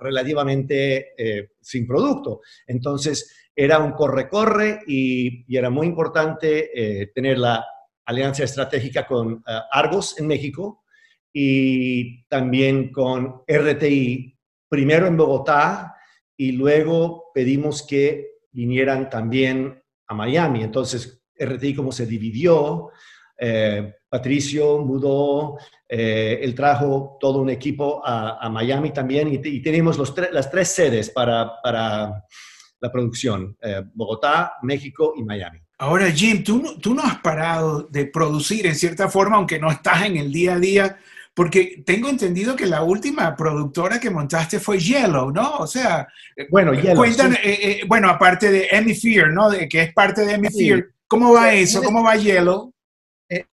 relativamente 0.00 1.14
eh, 1.16 1.50
sin 1.60 1.86
producto. 1.86 2.40
Entonces, 2.66 3.50
era 3.54 3.78
un 3.78 3.92
corre-corre 3.92 4.80
y, 4.86 5.44
era 5.56 5.70
muy 5.70 5.86
importante 5.86 6.70
eh, 6.74 7.06
tener 7.14 7.38
la 7.38 7.64
alianza 8.04 8.44
estratégica 8.44 9.06
con 9.06 9.42
eh, 9.46 9.58
Argos 9.70 10.18
en 10.18 10.26
México 10.26 10.84
y 11.32 12.24
también 12.26 12.92
con 12.92 13.42
RTI, 13.46 14.38
primero 14.68 15.06
en 15.06 15.16
Bogotá 15.16 15.94
y 16.36 16.52
luego 16.52 17.30
pedimos 17.34 17.86
que 17.86 18.36
vinieran 18.52 19.08
también 19.08 19.82
a 20.06 20.14
Miami. 20.14 20.62
Entonces, 20.62 21.22
RTI 21.38 21.74
como 21.74 21.92
se 21.92 22.06
dividió, 22.06 22.90
Patricio 24.08 24.78
mudó, 24.78 25.58
eh, 25.88 26.38
él 26.42 26.54
trajo 26.54 27.16
todo 27.20 27.40
un 27.40 27.50
equipo 27.50 28.02
a, 28.04 28.48
Miami 28.48 28.90
también 28.90 29.28
y, 29.32 29.60
tenemos 29.60 29.98
los 29.98 30.14
las 30.32 30.50
tres 30.50 30.68
sedes 30.68 31.10
para, 31.10 31.52
la 32.78 32.92
producción, 32.92 33.56
eh, 33.62 33.82
Bogotá, 33.94 34.54
México 34.62 35.14
y 35.16 35.24
Miami. 35.24 35.60
Ahora, 35.78 36.10
Jim, 36.10 36.42
tú, 36.44 36.78
tú 36.80 36.94
no 36.94 37.02
has 37.02 37.18
parado 37.18 37.82
de 37.90 38.06
producir 38.06 38.66
en 38.66 38.74
cierta 38.74 39.08
forma, 39.08 39.36
aunque 39.36 39.58
no 39.58 39.70
estás 39.70 40.06
en 40.06 40.16
el 40.16 40.32
día 40.32 40.54
a 40.54 40.58
día, 40.58 40.98
porque 41.34 41.82
tengo 41.84 42.08
entendido 42.08 42.56
que 42.56 42.64
la 42.64 42.82
última 42.82 43.36
productora 43.36 44.00
que 44.00 44.08
montaste 44.08 44.58
fue 44.58 44.78
Yellow, 44.78 45.30
¿no? 45.30 45.58
O 45.58 45.66
sea, 45.66 46.08
bueno, 46.48 46.72
Yellow, 46.72 47.04
bueno, 47.86 48.08
aparte 48.08 48.50
de 48.50 48.68
Emmy 48.70 48.94
Fear, 48.94 49.32
¿no? 49.32 49.50
De, 49.50 49.68
que 49.68 49.82
es 49.82 49.92
parte 49.92 50.24
de 50.24 50.34
Emmy 50.34 50.48
Fear. 50.48 50.86
¿Cómo 51.06 51.34
va 51.34 51.52
eso? 51.52 51.82
¿Cómo 51.82 52.02
va 52.02 52.16
Yellow? 52.16 52.72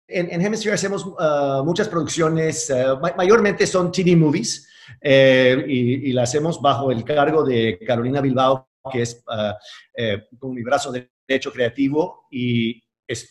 En, 0.10 0.42
Hemisphere 0.42 0.74
hacemos 0.74 1.06
uh, 1.06 1.63
muchas 1.63 1.88
producciones, 1.88 2.70
uh, 2.70 3.00
mayormente 3.16 3.68
son 3.68 3.92
TV 3.92 4.16
movies, 4.16 4.68
eh, 5.01 5.63
y, 5.68 6.12
las 6.13 6.30
hacemos 6.30 6.62
bajo 6.62 6.92
el 6.92 7.04
cargo 7.04 7.44
de 7.44 7.80
Carolina 7.86 8.22
Bilbao, 8.22 8.70
que 8.92 9.04
es 9.04 9.24
uh, 9.28 9.54
eh, 9.96 10.28
con 10.38 10.54
mi 10.54 10.63
brazo 10.63 10.92
derecho 10.92 11.51
creativo, 11.51 12.28
y 12.32 12.82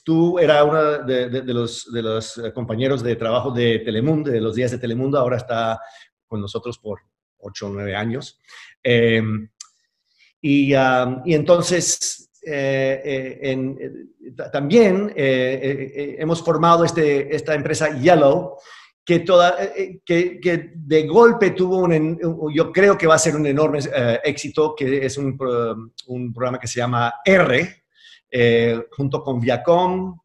tú 0.05 0.39
era 0.39 0.65
uno 0.65 0.99
de, 1.05 1.43
los, 1.45 1.93
de 1.93 2.03
los 2.03 2.41
compañeros 2.55 3.03
de 3.03 3.17
trabajo 3.17 3.51
de 3.51 3.81
Telemundo, 3.81 4.31
de 4.31 4.41
los 4.41 4.55
días 4.55 4.71
de 4.71 4.79
Telemundo, 4.79 5.19
ahora 5.19 5.37
está 5.37 5.81
con 6.27 6.41
nosotros 6.41 6.79
por 6.79 7.01
ocho 7.39 7.67
o 7.67 7.71
nueve 7.71 7.95
años. 7.95 8.41
Em, 8.83 9.49
y, 10.41 10.75
um, 10.75 11.23
y 11.25 11.35
entonces 11.35 12.28
eh, 12.43 13.01
eh, 13.05 13.39
eh, 13.43 14.49
también 14.53 15.13
hemos 15.17 16.43
formado 16.43 16.85
este, 16.85 17.35
esta 17.35 17.55
empresa 17.55 17.99
Yellow, 17.99 18.57
que, 19.05 19.21
toda, 19.21 19.57
que, 20.05 20.73
de 20.75 21.07
golpe 21.07 21.51
tuvo 21.51 21.79
un, 21.79 22.19
yo 22.55 22.73
creo 22.73 22.97
que 22.97 23.07
va 23.07 23.15
a 23.15 23.19
ser 23.19 23.37
un 23.37 23.47
enorme 23.47 23.81
éxito, 24.23 24.75
que 24.77 25.07
es 25.07 25.17
un, 25.17 25.39
un, 26.07 26.33
programa 26.33 26.59
que 26.59 26.67
se 26.69 26.79
llama 26.79 27.15
R, 27.25 27.85
junto 28.91 29.23
con 29.23 29.41
Viacom, 29.41 30.19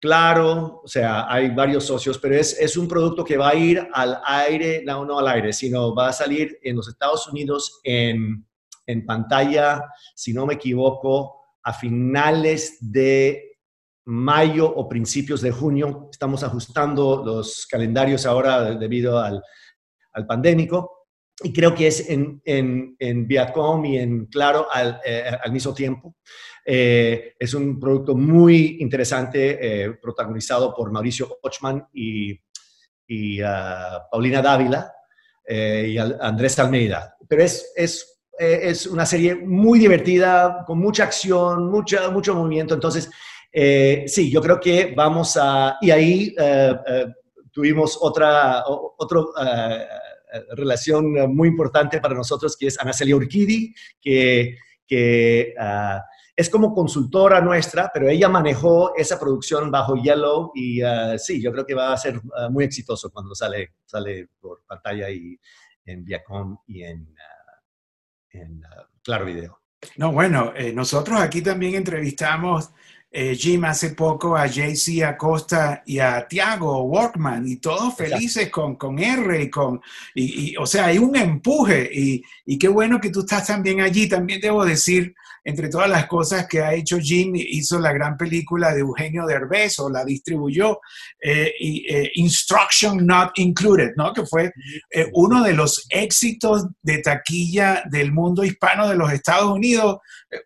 Claro, 0.00 0.80
o 0.84 0.86
sea, 0.86 1.26
hay 1.28 1.50
varios 1.50 1.84
socios, 1.84 2.18
pero 2.18 2.36
es, 2.36 2.56
es, 2.60 2.76
un 2.76 2.86
producto 2.86 3.24
que 3.24 3.36
va 3.36 3.48
a 3.48 3.54
ir 3.56 3.84
al 3.92 4.20
aire, 4.24 4.80
no, 4.86 5.04
no 5.04 5.18
al 5.18 5.26
aire, 5.26 5.52
sino 5.52 5.92
va 5.92 6.10
a 6.10 6.12
salir 6.12 6.56
en 6.62 6.76
los 6.76 6.86
Estados 6.88 7.26
Unidos 7.26 7.80
en, 7.82 8.46
en 8.88 9.04
pantalla, 9.04 9.84
si 10.14 10.32
no 10.32 10.46
me 10.46 10.54
equivoco, 10.54 11.37
a 11.68 11.72
finales 11.74 12.78
de 12.80 13.58
mayo 14.06 14.66
o 14.74 14.88
principios 14.88 15.42
de 15.42 15.50
junio. 15.50 16.08
Estamos 16.10 16.42
ajustando 16.42 17.22
los 17.22 17.66
calendarios 17.66 18.24
ahora 18.24 18.74
debido 18.74 19.18
al, 19.18 19.42
al 20.14 20.26
pandémico. 20.26 21.08
Y 21.44 21.52
creo 21.52 21.74
que 21.74 21.88
es 21.88 22.08
en, 22.08 22.40
en, 22.42 22.96
en 22.98 23.28
Viacom 23.28 23.84
y 23.84 23.98
en 23.98 24.26
Claro 24.26 24.66
al, 24.70 24.98
eh, 25.04 25.30
al 25.44 25.52
mismo 25.52 25.74
tiempo. 25.74 26.16
Eh, 26.64 27.34
es 27.38 27.52
un 27.52 27.78
producto 27.78 28.16
muy 28.16 28.78
interesante, 28.80 29.58
eh, 29.60 29.90
protagonizado 30.00 30.74
por 30.74 30.90
Mauricio 30.90 31.38
Ochman 31.42 31.86
y, 31.92 32.32
y 33.06 33.42
ah, 33.42 34.06
Paulina 34.10 34.40
Dávila 34.40 34.90
y 35.50 35.96
Andrés 35.98 36.58
Almeida. 36.58 37.14
Pero 37.26 37.42
es, 37.42 37.72
es 37.74 38.17
eh, 38.38 38.60
es 38.62 38.86
una 38.86 39.04
serie 39.04 39.34
muy 39.34 39.78
divertida, 39.78 40.64
con 40.66 40.78
mucha 40.78 41.04
acción, 41.04 41.70
mucha, 41.70 42.10
mucho 42.10 42.34
movimiento. 42.34 42.74
Entonces, 42.74 43.10
eh, 43.52 44.04
sí, 44.06 44.30
yo 44.30 44.40
creo 44.40 44.60
que 44.60 44.94
vamos 44.96 45.36
a... 45.40 45.76
Y 45.80 45.90
ahí 45.90 46.34
eh, 46.38 46.74
tuvimos 47.52 47.98
otra, 48.00 48.64
relación 50.56 51.34
muy 51.34 51.48
importante 51.48 52.00
para 52.00 52.14
nosotros, 52.14 52.56
que 52.56 52.66
es 52.66 52.78
Ana 52.78 52.92
Celia 52.92 53.16
Urquidi, 53.16 53.74
que, 54.00 54.56
que 54.86 55.54
es 56.38 56.48
como 56.48 56.72
consultora 56.72 57.40
nuestra, 57.40 57.90
pero 57.92 58.08
ella 58.08 58.28
manejó 58.28 58.94
esa 58.96 59.18
producción 59.18 59.72
bajo 59.72 59.96
Yellow 59.96 60.52
y 60.54 60.80
ah, 60.82 61.18
sí, 61.18 61.42
yo 61.42 61.50
creo 61.50 61.66
que 61.66 61.74
va 61.74 61.92
a 61.92 61.96
ser 61.96 62.20
ah, 62.36 62.48
muy 62.48 62.62
exitoso 62.62 63.10
cuando 63.10 63.34
sale, 63.34 63.74
sale 63.84 64.28
por 64.38 64.62
pantalla 64.64 65.10
y 65.10 65.36
en 65.84 66.04
Viacom 66.04 66.58
y 66.68 66.84
en 66.84 67.12
en 68.32 68.62
Claro 69.02 69.24
Video. 69.24 69.60
No, 69.96 70.12
bueno, 70.12 70.52
eh, 70.56 70.72
nosotros 70.72 71.20
aquí 71.20 71.40
también 71.40 71.74
entrevistamos 71.74 72.70
eh, 73.10 73.34
Jim 73.36 73.64
hace 73.64 73.90
poco 73.90 74.36
a 74.36 74.46
JC 74.46 75.02
Acosta 75.02 75.82
y 75.86 75.98
a 75.98 76.28
Tiago 76.28 76.82
Workman 76.82 77.48
y 77.48 77.56
todos 77.56 77.96
felices 77.96 78.50
con, 78.50 78.76
con 78.76 78.98
R 78.98 79.42
y 79.42 79.48
con, 79.48 79.80
y, 80.14 80.54
o 80.58 80.66
sea, 80.66 80.86
hay 80.86 80.98
un 80.98 81.16
empuje 81.16 81.88
y, 81.90 82.22
y, 82.44 82.58
qué 82.58 82.68
bueno 82.68 83.00
que 83.00 83.08
tú 83.08 83.20
estás 83.20 83.46
también 83.46 83.80
allí. 83.80 84.08
También 84.08 84.40
debo 84.42 84.62
decir 84.64 85.14
entre 85.44 85.68
todas 85.68 85.88
las 85.88 86.06
cosas 86.06 86.46
que 86.46 86.60
ha 86.60 86.74
hecho 86.74 86.98
Jim, 86.98 87.32
hizo 87.34 87.78
la 87.78 87.92
gran 87.92 88.16
película 88.16 88.72
de 88.72 88.80
Eugenio 88.80 89.26
Derbez 89.26 89.78
o 89.78 89.90
la 89.90 90.04
distribuyó, 90.04 90.80
eh, 91.20 91.52
eh, 91.60 92.10
Instruction 92.14 93.06
Not 93.06 93.32
Included, 93.36 93.92
¿no? 93.96 94.12
que 94.12 94.26
fue 94.26 94.52
eh, 94.90 95.06
uno 95.12 95.42
de 95.42 95.54
los 95.54 95.86
éxitos 95.90 96.66
de 96.82 96.98
taquilla 96.98 97.82
del 97.90 98.12
mundo 98.12 98.44
hispano 98.44 98.88
de 98.88 98.96
los 98.96 99.12
Estados 99.12 99.50
Unidos. 99.50 99.98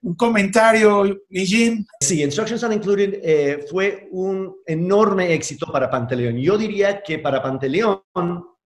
Un 0.03 0.15
comentario, 0.15 1.21
Jim. 1.31 1.85
Sí, 2.01 2.23
Instructions 2.23 2.63
Not 2.63 2.73
Included 2.73 3.67
fue 3.69 4.09
un 4.13 4.55
enorme 4.67 5.33
éxito 5.35 5.67
para 5.73 5.91
Panteleón. 5.91 6.37
Yo 6.37 6.57
diría 6.57 7.03
que 7.03 7.19
para 7.19 7.43
Panteleón 7.43 8.03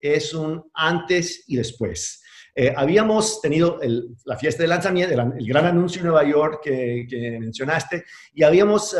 es 0.00 0.34
un 0.34 0.62
antes 0.74 1.44
y 1.46 1.56
después. 1.56 2.22
Eh, 2.58 2.72
habíamos 2.74 3.42
tenido 3.42 3.78
la 4.24 4.38
fiesta 4.38 4.62
de 4.62 4.68
lanzamiento, 4.68 5.12
el, 5.12 5.46
gran 5.46 5.66
anuncio 5.66 6.00
en 6.00 6.06
Nueva 6.06 6.24
York 6.24 6.60
que, 6.64 7.36
mencionaste, 7.38 8.04
y 8.32 8.42
habíamos 8.44 8.96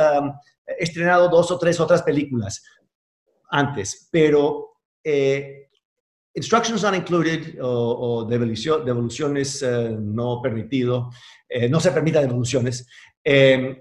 estrenado 0.79 1.31
dos 1.31 1.51
o 1.51 1.59
tres 1.59 1.81
otras 1.81 2.03
películas 2.03 2.63
antes, 3.49 4.09
pero 4.13 4.83
eh, 5.03 5.71
Instructions 6.35 6.83
Not 6.83 6.97
Included 6.97 7.57
o, 7.63 8.27
devoluciones 8.29 9.63
eh, 9.63 9.97
no 9.99 10.43
permitido, 10.43 11.09
no 11.71 11.81
se 11.81 11.93
permita 11.93 12.21
devoluciones 12.21 12.87
em, 13.25 13.81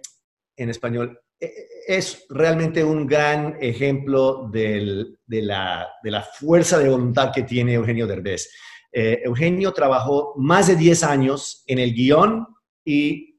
en 0.56 0.70
español, 0.70 1.20
es 1.38 2.26
realmente 2.30 2.82
un 2.82 3.06
gran 3.06 3.58
ejemplo 3.60 4.48
de, 4.50 5.18
la, 5.28 5.86
de, 6.02 6.12
la, 6.12 6.22
fuerza 6.22 6.80
de 6.80 6.88
voluntad 6.88 7.34
que 7.34 7.44
tiene 7.44 7.74
Eugenio 7.74 8.08
Derbez. 8.08 8.50
Eh, 8.98 9.24
Eugenio 9.26 9.74
trabajó 9.74 10.32
más 10.38 10.68
de 10.68 10.78
10 10.78 11.04
años 11.04 11.66
en 11.68 11.80
el 11.80 11.94
guion 11.94 12.48
y, 12.86 13.38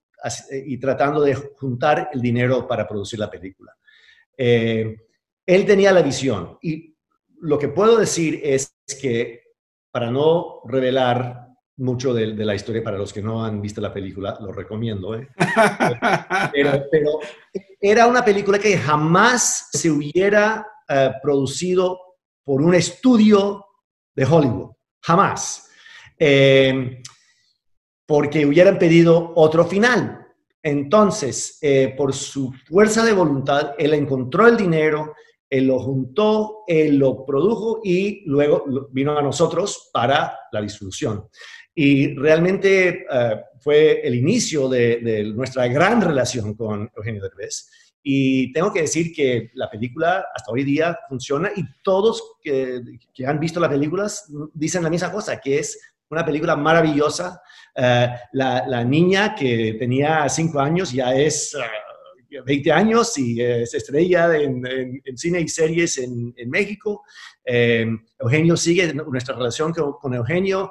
y, 0.51 0.77
tratando 0.77 1.23
de 1.23 1.35
juntar 1.35 2.11
el 2.13 2.21
dinero 2.21 2.69
para 2.69 2.87
producir 2.87 3.19
la 3.19 3.31
película. 3.31 3.73
Eh, 4.37 4.95
él 5.47 5.65
tenía 5.65 5.93
la 5.93 6.03
visión 6.03 6.59
y 6.61 6.95
lo 7.41 7.59
que 7.59 7.69
puedo 7.69 7.97
decir 7.97 8.39
es 8.45 8.77
que, 9.01 9.45
para 9.91 10.11
no 10.11 10.61
revelar 10.67 11.49
mucho 11.79 12.13
de, 12.13 12.27
la 12.35 12.55
historia 12.55 12.85
para 12.85 12.99
los 12.99 13.15
que 13.15 13.23
no 13.23 13.43
han 13.43 13.63
visto 13.63 13.81
la 13.81 13.95
película, 13.95 14.37
lo 14.39 14.53
recomiendo. 14.53 15.15
¿eh? 15.15 15.27
pero, 16.53 17.21
era 17.81 18.07
una 18.07 18.23
película 18.23 18.59
que 18.59 18.77
jamás 18.77 19.71
se 19.73 19.91
hubiera 19.91 20.67
producido 21.23 21.99
por 22.45 22.61
un 22.61 22.75
estudio 22.75 23.65
de 24.15 24.25
Hollywood. 24.27 24.77
Jamás. 25.07 25.69
Eh, 26.19 27.03
porque 28.07 28.45
hubieran 28.45 28.79
pedido 28.79 29.33
otro 29.37 29.65
final. 29.65 30.27
Entonces, 30.63 31.59
eh, 31.63 31.95
por 31.97 32.13
su 32.13 32.53
fuerza 32.67 33.05
de 33.05 33.13
voluntad, 33.13 33.75
él 33.79 33.95
encontró 33.95 34.49
el 34.49 34.57
dinero, 34.57 35.15
él 35.49 35.69
lo 35.69 35.79
juntó, 35.79 36.65
él 36.67 36.97
lo 36.97 37.25
produjo 37.25 37.81
y 37.85 38.25
luego 38.27 38.65
vino 38.91 39.17
a 39.17 39.23
nosotros 39.23 39.91
para 39.93 40.37
la 40.51 40.61
distribución. 40.61 41.29
Y 41.73 42.17
realmente 42.17 43.07
eh, 43.09 43.41
fue 43.61 44.01
el 44.01 44.17
inicio 44.17 44.69
de, 44.69 44.97
de, 44.97 45.25
nuestra 45.25 45.69
gran 45.69 46.01
relación 46.01 46.55
con 46.55 46.91
Eugenio 46.97 47.23
Derbez. 47.23 47.69
Y 48.09 48.53
tengo 48.53 48.73
que 48.73 48.83
decir 48.83 49.13
que 49.13 49.51
la 49.55 49.69
película 49.69 50.27
hasta 50.33 50.53
hoy 50.53 50.63
día 50.63 50.97
funciona 51.09 51.51
y 51.57 51.65
todos 51.83 52.37
que, 52.41 52.81
que 53.13 53.27
han 53.27 53.41
visto 53.41 53.59
las 53.59 53.69
películas 53.69 54.33
dicen 54.55 54.85
la 54.85 54.91
misma 54.91 55.11
cosa, 55.11 55.41
que 55.41 55.59
es 55.59 55.77
una 56.09 56.25
película 56.25 56.55
maravillosa. 56.55 57.43
Eh, 57.75 58.09
la, 58.35 58.85
niña 58.85 59.35
que 59.35 59.75
tenía 59.77 60.29
cinco 60.29 60.61
años 60.61 60.93
ya 60.93 61.17
es 61.17 61.59
20 62.45 62.71
ah, 62.71 62.77
años 62.77 63.19
y 63.19 63.43
es 63.43 63.75
estrella 63.75 64.37
en, 64.37 64.63
cine 65.17 65.41
y 65.41 65.49
series 65.49 65.99
en, 65.99 66.33
México. 66.47 67.03
Eugenio 67.45 68.57
sigue, 68.57 68.95
nuestra 68.95 69.35
relación 69.35 69.73
con, 69.73 70.15
Eugenio 70.15 70.71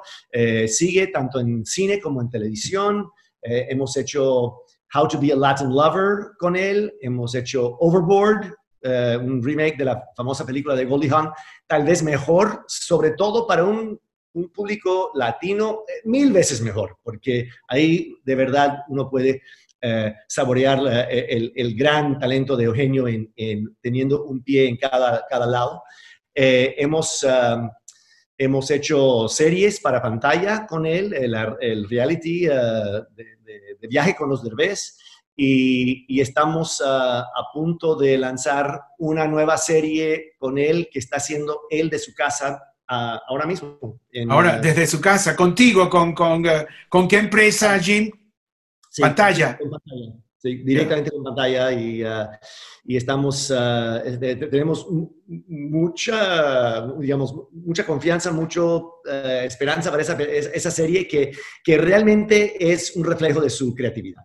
sigue 0.66 1.08
tanto 1.08 1.38
en 1.40 1.66
cine 1.66 2.00
como 2.00 2.22
en 2.22 2.30
televisión. 2.30 3.10
hemos 3.42 3.94
hecho 3.98 4.62
How 4.94 5.06
to 5.08 5.18
be 5.18 5.32
a 5.32 5.36
Latin 5.36 5.70
Lover 5.70 6.32
con 6.38 6.56
él, 6.56 6.94
hemos 7.00 7.34
hecho 7.34 7.76
Overboard, 7.80 8.52
eh, 8.82 9.18
un 9.20 9.42
remake 9.42 9.78
de 9.78 9.84
la 9.84 10.04
famosa 10.16 10.46
película 10.46 10.76
de 10.76 10.84
Goldie 10.84 11.10
Hawn, 11.10 11.30
tal 11.66 11.84
vez 11.84 12.04
mejor, 12.04 12.64
sobre 12.68 13.12
todo 13.12 13.46
para 13.46 13.64
un, 13.64 14.00
público 14.52 15.12
latino, 15.14 15.84
eh, 15.88 16.02
mil 16.04 16.30
veces 16.30 16.60
mejor, 16.60 16.98
porque 17.02 17.48
ahí 17.68 18.14
de 18.22 18.34
verdad 18.34 18.80
uno 18.88 19.08
puede 19.08 19.40
eh, 19.80 20.14
saborear 20.28 20.78
el, 21.08 21.74
gran 21.74 22.18
talento 22.18 22.54
de 22.54 22.64
Eugenio 22.64 23.08
en, 23.08 23.32
teniendo 23.80 24.24
un 24.24 24.42
pie 24.42 24.68
en 24.68 24.76
cada, 24.76 25.24
cada 25.26 25.46
lado. 25.46 25.82
hemos, 26.34 27.24
um, 27.24 27.70
hemos 28.38 28.70
hecho 28.70 29.28
series 29.28 29.80
para 29.80 30.02
pantalla 30.02 30.66
con 30.66 30.86
él, 30.86 31.12
el, 31.14 31.88
reality 31.88 32.46
de, 32.46 33.04
de, 33.14 33.88
viaje 33.88 34.16
con 34.16 34.28
los 34.28 34.42
derbés 34.42 34.98
y, 35.36 36.20
estamos 36.20 36.82
ah, 36.84 37.20
a 37.20 37.52
punto 37.52 37.94
de 37.94 38.16
lanzar 38.16 38.80
una 38.98 39.26
nueva 39.26 39.58
serie 39.58 40.32
con 40.38 40.58
él 40.58 40.88
que 40.90 40.98
está 40.98 41.16
haciendo 41.16 41.62
él 41.70 41.90
de 41.90 41.98
su 41.98 42.14
casa 42.14 42.62
ah, 42.88 43.20
ahora 43.28 43.46
mismo. 43.46 44.00
ahora, 44.30 44.58
desde 44.58 44.86
su 44.86 45.00
casa, 45.00 45.36
contigo, 45.36 45.90
con, 45.90 46.14
con, 46.14 46.46
ah, 46.46 46.66
¿con 46.88 47.06
qué 47.06 47.18
empresa, 47.18 47.78
Jim? 47.78 48.10
pantalla. 48.98 49.58
Sí, 50.38 50.56
directamente 50.56 51.10
con 51.10 51.24
pantalla 51.24 51.72
y, 51.72 52.04
y 52.84 52.96
estamos, 52.96 53.52
tenemos 54.28 54.86
mucha, 55.48 56.86
digamos, 56.98 57.34
mucha 57.52 57.86
confianza, 57.86 58.30
mucha 58.30 58.60
esperanza 59.44 59.90
para 59.90 60.02
esa, 60.02 60.14
esa 60.22 60.70
serie 60.70 61.08
que, 61.08 61.32
que 61.64 61.78
realmente 61.78 62.54
es 62.72 62.94
un 62.96 63.04
reflejo 63.04 63.40
de 63.40 63.50
su 63.50 63.74
creatividad. 63.74 64.22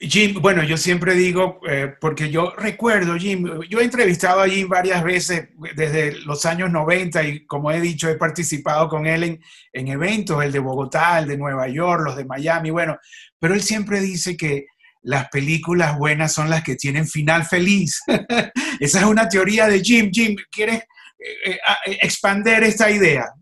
Jim, 0.00 0.40
bueno, 0.40 0.62
yo 0.62 0.76
siempre 0.76 1.14
digo, 1.14 1.60
eh, 1.68 1.94
porque 2.00 2.30
yo 2.30 2.52
recuerdo, 2.56 3.16
Jim, 3.16 3.60
yo 3.68 3.80
he 3.80 3.84
entrevistado 3.84 4.40
a 4.40 4.48
Jim 4.48 4.68
varias 4.68 5.02
veces 5.02 5.48
desde 5.74 6.20
los 6.22 6.44
años 6.46 6.70
90 6.70 7.22
y 7.24 7.46
como 7.46 7.70
he 7.70 7.80
dicho, 7.80 8.08
he 8.08 8.16
participado 8.16 8.88
con 8.88 9.06
él 9.06 9.22
en, 9.22 9.40
en 9.72 9.88
eventos, 9.88 10.42
el 10.42 10.52
de 10.52 10.58
Bogotá, 10.58 11.18
el 11.18 11.28
de 11.28 11.38
Nueva 11.38 11.68
York, 11.68 12.02
los 12.04 12.16
de 12.16 12.24
Miami, 12.24 12.70
bueno, 12.70 12.98
pero 13.38 13.54
él 13.54 13.62
siempre 13.62 14.00
dice 14.00 14.36
que 14.36 14.66
las 15.06 15.28
películas 15.28 15.96
buenas 15.96 16.32
son 16.32 16.50
las 16.50 16.62
que 16.62 16.74
tienen 16.74 17.06
final 17.06 17.44
feliz. 17.44 18.02
Esa 18.80 18.98
es 19.00 19.04
una 19.04 19.28
teoría 19.28 19.68
de 19.68 19.80
Jim. 19.80 20.10
Jim, 20.12 20.36
¿quieres 20.50 20.80
eh, 21.18 21.58
eh, 21.86 21.98
expander 22.02 22.64
esta 22.64 22.90
idea? 22.90 23.32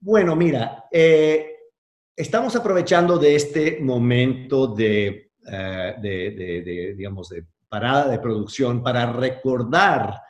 Bueno, 0.00 0.34
mira, 0.34 0.84
estamos 2.16 2.56
aprovechando 2.56 3.18
de 3.18 3.36
este 3.36 3.78
momento 3.80 4.66
de 4.68 5.32
eh, 5.44 5.94
de, 6.00 6.94
digamos, 6.96 7.28
de 7.30 7.44
parada 7.68 8.08
de 8.08 8.20
producción 8.20 8.80
para 8.80 9.12
recordar 9.12 10.20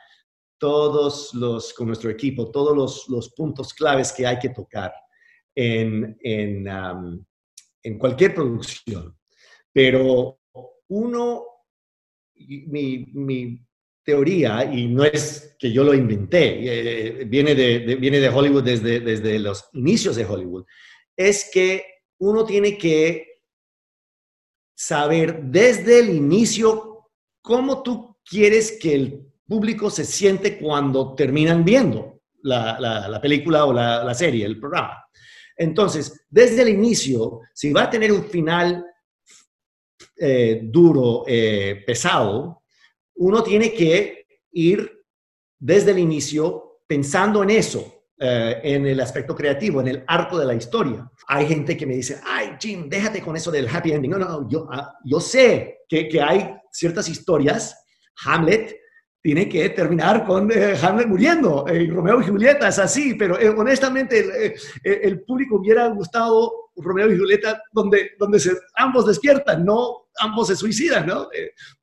todos 0.57 1.33
los, 1.35 1.73
con 1.73 1.87
nuestro 1.87 2.09
equipo, 2.09 2.49
todos 2.49 2.75
los, 2.75 3.07
los 3.09 3.29
puntos 3.29 3.73
claves 3.73 4.11
que 4.11 4.25
hay 4.25 4.39
que 4.39 4.49
tocar 4.49 4.91
en, 5.53 6.17
en, 6.21 6.67
en 7.83 7.97
cualquier 7.99 8.33
producción. 8.33 9.15
Pero 9.71 10.39
uno, 10.93 11.43
mi, 12.35 13.05
mi, 13.13 13.59
teoría, 14.05 14.65
y 14.65 14.87
no 14.87 15.05
es 15.05 15.55
que 15.57 15.71
yo 15.71 15.81
lo 15.81 15.93
inventé, 15.93 17.21
eh, 17.21 17.23
viene, 17.23 17.55
de, 17.55 17.95
viene 17.95 18.19
de 18.19 18.27
Hollywood 18.27 18.63
desde, 18.63 18.99
desde 18.99 19.39
los 19.39 19.69
inicios 19.71 20.17
de 20.17 20.25
Hollywood, 20.25 20.65
es 21.15 21.49
que 21.53 21.85
uno 22.19 22.43
tiene 22.43 22.77
que 22.77 23.39
saber 24.75 25.43
desde 25.43 25.99
el 25.99 26.09
inicio 26.09 27.07
cómo 27.41 27.81
tú 27.81 28.17
quieres 28.29 28.77
que 28.81 28.93
el 28.93 29.25
público 29.47 29.89
se 29.89 30.03
siente 30.03 30.57
cuando 30.57 31.15
terminan 31.15 31.63
viendo 31.63 32.21
la, 32.41 33.19
película 33.21 33.65
o 33.65 33.71
la, 33.71 34.13
serie, 34.13 34.45
el 34.45 34.59
programa. 34.59 35.01
Entonces, 35.55 36.25
desde 36.29 36.63
el 36.63 36.69
inicio, 36.69 37.39
si 37.53 37.71
va 37.71 37.83
a 37.83 37.89
tener 37.89 38.11
un 38.11 38.25
final 38.25 38.85
eh, 40.17 40.61
duro, 40.63 41.23
eh, 41.27 41.83
pesado, 41.85 42.63
uno 43.15 43.43
tiene 43.43 43.73
que 43.73 44.25
ir 44.51 44.91
desde 45.59 45.91
el 45.91 45.99
inicio 45.99 46.81
pensando 46.87 47.43
en 47.43 47.51
eso, 47.51 48.05
eh, 48.19 48.59
en 48.63 48.85
el 48.85 48.99
aspecto 48.99 49.35
creativo, 49.35 49.81
en 49.81 49.87
el 49.87 50.03
arco 50.07 50.37
de 50.37 50.45
la 50.45 50.53
historia. 50.53 51.09
Hay 51.27 51.47
gente 51.47 51.75
que 51.75 51.85
me 51.85 51.95
dice, 51.95 52.19
ay, 52.25 52.55
Jim, 52.59 52.89
déjate 52.89 53.21
con 53.21 53.35
eso 53.35 53.49
del 53.49 53.67
happy 53.67 53.91
ending. 53.91 54.11
No, 54.11 54.19
no, 54.19 54.49
yo, 54.49 54.67
ah, 54.71 54.93
yo 55.03 55.19
sé 55.19 55.79
que, 55.87 56.07
que, 56.07 56.21
hay 56.21 56.53
ciertas 56.71 57.09
historias. 57.09 57.75
Hamlet 58.25 58.77
tiene 59.21 59.47
que 59.47 59.69
terminar 59.69 60.25
con 60.25 60.51
eh, 60.51 60.75
Hamlet 60.81 61.07
muriendo. 61.07 61.65
Eh, 61.67 61.87
Romeo 61.89 62.21
y 62.21 62.27
Julieta 62.27 62.67
es 62.67 62.77
así, 62.77 63.15
pero 63.15 63.37
honestamente 63.57 64.53
el, 64.83 65.23
público 65.23 65.55
hubiera 65.55 65.87
gustado 65.87 66.62
Romeo 66.75 67.11
y 67.11 67.17
Julieta 67.17 67.61
donde, 67.71 68.11
donde 68.17 68.39
se, 68.39 68.51
ambos 68.75 69.05
despiertan, 69.05 69.65
no 69.65 70.07
ambos 70.19 70.47
se 70.47 70.55
suicidan, 70.55 71.07
¿no? 71.07 71.27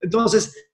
entonces, 0.01 0.71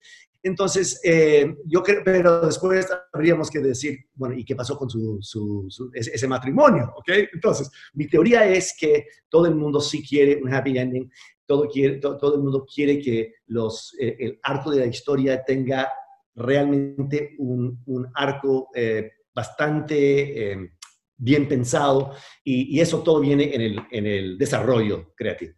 entonces, 0.46 1.00
eh, 1.02 1.56
yo 1.64 1.82
creo, 1.82 2.02
pero 2.04 2.40
después 2.46 2.86
habríamos 3.12 3.50
que 3.50 3.58
decir, 3.58 3.98
bueno, 4.14 4.36
¿y 4.38 4.44
qué 4.44 4.54
pasó 4.54 4.78
con 4.78 4.88
su, 4.88 5.90
ese, 5.92 6.28
matrimonio? 6.28 6.92
¿Ok? 6.96 7.08
Entonces, 7.32 7.68
mi 7.94 8.06
teoría 8.06 8.46
es 8.46 8.76
que 8.78 9.06
todo 9.28 9.46
el 9.46 9.56
mundo 9.56 9.80
sí 9.80 10.06
quiere 10.06 10.40
un 10.40 10.54
happy 10.54 10.78
ending, 10.78 11.10
todo, 11.46 11.68
quiere, 11.68 11.96
todo, 11.96 12.36
el 12.36 12.42
mundo 12.42 12.64
quiere 12.64 13.00
que 13.00 13.34
los, 13.48 13.96
eh, 13.98 14.16
el 14.20 14.38
arco 14.44 14.70
de 14.70 14.80
la 14.80 14.86
historia 14.86 15.42
tenga 15.44 15.88
realmente 16.36 17.34
un, 17.38 17.82
un 17.86 18.06
arco 18.14 18.68
eh, 18.72 19.10
bastante 19.34 20.70
bien 21.16 21.48
pensado 21.48 22.14
y, 22.44 22.80
eso 22.80 23.02
todo 23.02 23.20
viene 23.20 23.54
en 23.54 23.60
el, 23.60 23.80
en 23.90 24.06
el 24.06 24.38
desarrollo 24.38 25.12
creativo. 25.16 25.54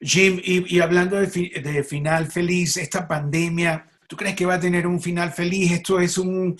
Jim, 0.00 0.40
y, 0.44 0.80
hablando 0.80 1.16
de, 1.16 1.26
de, 1.26 1.84
final 1.84 2.26
feliz, 2.26 2.76
esta 2.76 3.08
pandemia 3.08 3.88
¿Tú 4.06 4.16
crees 4.16 4.36
que 4.36 4.46
va 4.46 4.54
a 4.54 4.60
tener 4.60 4.86
un 4.86 5.00
final 5.00 5.32
feliz? 5.32 5.72
Esto 5.72 5.98
es 5.98 6.18
un, 6.18 6.56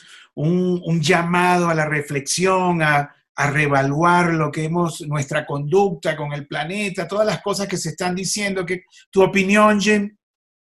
llamado 1.01 1.69
a 1.69 1.75
la 1.75 1.87
reflexión, 1.87 2.83
a, 2.83 3.15
a 3.37 3.51
reevaluar 3.51 4.35
lo 4.35 4.51
que 4.51 4.65
hemos, 4.65 5.03
nuestra 5.03 5.45
conducta 5.45 6.17
con 6.17 6.33
el 6.33 6.47
planeta, 6.47 7.07
todas 7.07 7.27
las 7.27 7.43
cosas 7.43 7.69
que 7.69 7.77
se 7.77 7.91
están 7.91 8.15
diciendo. 8.15 8.65
Que, 8.65 8.85
¿Tu 9.11 9.23
opinión, 9.23 9.81
Jim? 9.81 10.17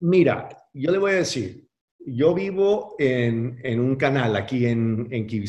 Mira, 0.01 0.49
yo 0.73 0.91
le 0.91 0.99
voy 0.99 1.13
a 1.13 1.17
decir, 1.17 1.67
yo 1.99 2.35
vivo 2.35 2.95
en, 2.99 3.81
un 3.81 3.97
canal 3.97 4.37
aquí 4.37 4.67
en, 4.67 5.09
en 5.11 5.27
Key 5.27 5.41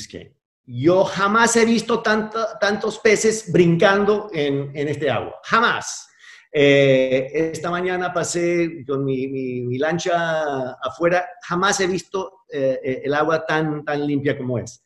Yo 0.70 1.06
jamás 1.06 1.56
he 1.56 1.66
visto 1.66 2.02
tantos 2.02 3.00
peces 3.00 3.50
brincando 3.52 4.30
en, 4.34 4.70
este 4.76 5.10
agua. 5.10 5.40
Jamás. 5.44 6.10
Eh, 6.52 7.30
esta 7.54 7.72
mañana 7.72 8.12
pasé 8.14 8.84
con 8.86 9.06
mi, 9.06 9.78
lancha 9.78 10.74
afuera, 10.74 11.26
jamás 11.42 11.80
he 11.80 11.88
visto 11.88 12.42
eh, 12.52 12.80
eh, 12.84 13.02
el 13.06 13.14
agua 13.14 13.46
tan, 13.46 13.84
limpia 14.06 14.38
como 14.38 14.60
es. 14.60 14.84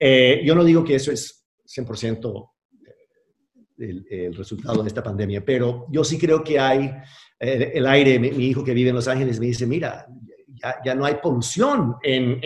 yo 0.00 0.54
no 0.54 0.64
digo 0.64 0.82
que 0.82 0.94
eso 0.94 1.12
es 1.12 1.46
100% 1.76 2.50
el, 3.78 4.34
resultado 4.34 4.82
de 4.82 4.88
esta 4.88 5.02
pandemia, 5.02 5.44
pero 5.44 5.86
yo 5.90 6.04
sí 6.04 6.18
creo 6.18 6.42
que 6.42 6.58
hay 6.58 6.90
el 7.38 7.86
aire, 7.86 8.18
mi, 8.18 8.28
hijo 8.28 8.64
que 8.64 8.72
vive 8.72 8.88
en 8.88 8.96
Los 8.96 9.08
Ángeles 9.08 9.38
me 9.38 9.46
dice, 9.46 9.66
mira, 9.66 10.06
ya, 10.84 10.94
no 10.94 11.04
hay 11.04 11.16
polución 11.16 11.96
en, 12.02 12.40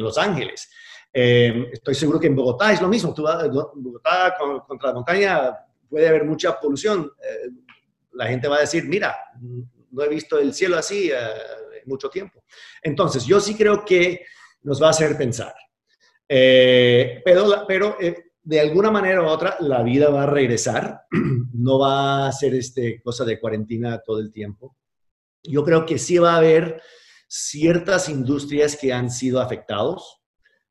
Los 0.00 0.18
Ángeles. 0.18 0.68
Estoy 1.12 1.94
seguro 1.94 2.20
que 2.20 2.28
en 2.28 2.36
Bogotá 2.36 2.72
es 2.72 2.80
lo 2.80 2.88
mismo. 2.88 3.12
Tú 3.12 3.22
vas, 3.22 3.48
Bogotá 3.48 4.36
contra 4.66 4.88
la 4.88 4.94
montaña 4.94 5.58
puede 5.88 6.08
haber 6.08 6.24
mucha 6.24 6.58
polución 6.60 7.10
la 8.18 8.26
gente 8.26 8.48
va 8.48 8.56
a 8.56 8.60
decir, 8.60 8.84
mira, 8.84 9.16
no 9.40 10.02
he 10.02 10.08
visto 10.08 10.38
el 10.38 10.52
cielo 10.52 10.76
así 10.76 11.08
eh, 11.10 11.82
mucho 11.86 12.10
tiempo. 12.10 12.42
Entonces, 12.82 13.24
yo 13.24 13.40
sí 13.40 13.54
creo 13.54 13.84
que 13.84 14.24
nos 14.62 14.82
va 14.82 14.88
a 14.88 14.90
hacer 14.90 15.16
pensar. 15.16 15.54
Eh, 16.28 17.22
pero 17.24 17.64
pero 17.66 17.96
eh, 18.00 18.32
de 18.42 18.60
alguna 18.60 18.90
manera 18.90 19.22
u 19.22 19.26
otra, 19.26 19.56
la 19.60 19.84
vida 19.84 20.10
va 20.10 20.24
a 20.24 20.26
regresar. 20.26 21.02
no 21.54 21.78
va 21.78 22.26
a 22.26 22.32
ser 22.32 22.54
este, 22.54 23.00
cosa 23.02 23.24
de 23.24 23.38
cuarentena 23.38 24.00
todo 24.04 24.18
el 24.18 24.32
tiempo. 24.32 24.76
Yo 25.44 25.64
creo 25.64 25.86
que 25.86 25.98
sí 25.98 26.18
va 26.18 26.34
a 26.34 26.38
haber 26.38 26.82
ciertas 27.28 28.08
industrias 28.08 28.76
que 28.76 28.92
han 28.92 29.10
sido 29.12 29.40
afectados. 29.40 30.17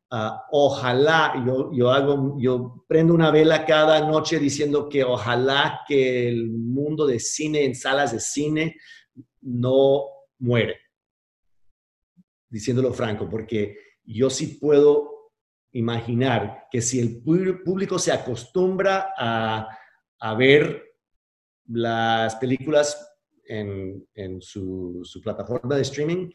Ah, 0.09 0.45
ojalá, 0.51 1.43
yo, 1.45 1.91
hago, 1.91 2.37
yo 2.39 2.85
prendo 2.87 3.13
una 3.13 3.29
vela 3.29 3.65
cada 3.65 3.99
noche 4.07 4.39
diciendo 4.39 4.87
que 4.87 5.03
ojalá 5.03 5.81
que 5.85 6.29
el 6.29 6.49
mundo 6.49 7.05
de 7.05 7.19
cine 7.19 7.65
en 7.65 7.75
salas 7.75 8.13
de 8.13 8.21
cine 8.21 8.77
no 9.41 10.05
muere. 10.39 10.77
Diciéndolo 12.49 12.93
franco, 12.93 13.29
porque 13.29 13.77
yo 14.05 14.29
sí 14.29 14.57
puedo 14.61 15.31
imaginar 15.73 16.67
que 16.71 16.81
si 16.81 16.99
el 16.99 17.21
público 17.21 17.99
se 17.99 18.13
acostumbra 18.13 19.13
a, 19.17 19.67
a 20.19 20.35
ver 20.35 20.83
las 21.67 22.37
películas 22.37 23.13
en, 23.43 24.07
en 24.13 24.41
su, 24.41 25.01
su 25.03 25.21
plataforma 25.21 25.75
de 25.75 25.81
streaming, 25.81 26.31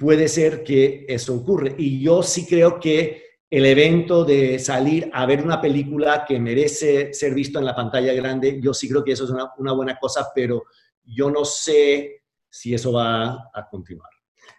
puede 0.00 0.28
ser 0.28 0.64
que 0.64 1.04
eso 1.06 1.34
ocurre. 1.34 1.74
Y 1.76 2.00
yo 2.00 2.22
sí 2.22 2.46
creo 2.46 2.80
que 2.80 3.22
el 3.50 3.66
evento 3.66 4.24
de 4.24 4.58
salir 4.58 5.10
a 5.12 5.26
ver 5.26 5.44
una 5.44 5.60
película 5.60 6.24
que 6.26 6.40
merece 6.40 7.12
ser 7.12 7.34
visto 7.34 7.58
en 7.58 7.66
la 7.66 7.76
pantalla 7.76 8.14
grande, 8.14 8.58
yo 8.62 8.72
sí 8.72 8.88
creo 8.88 9.04
que 9.04 9.12
eso 9.12 9.24
es 9.24 9.30
una, 9.30 9.72
buena 9.74 9.98
cosa, 9.98 10.28
pero 10.34 10.64
yo 11.04 11.30
no 11.30 11.44
sé 11.44 12.22
si 12.48 12.72
eso 12.72 12.94
va 12.94 13.50
a 13.52 13.68
continuar. 13.70 14.08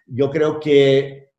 Yo 0.06 0.30
creo 0.30 0.60
que 0.60 1.32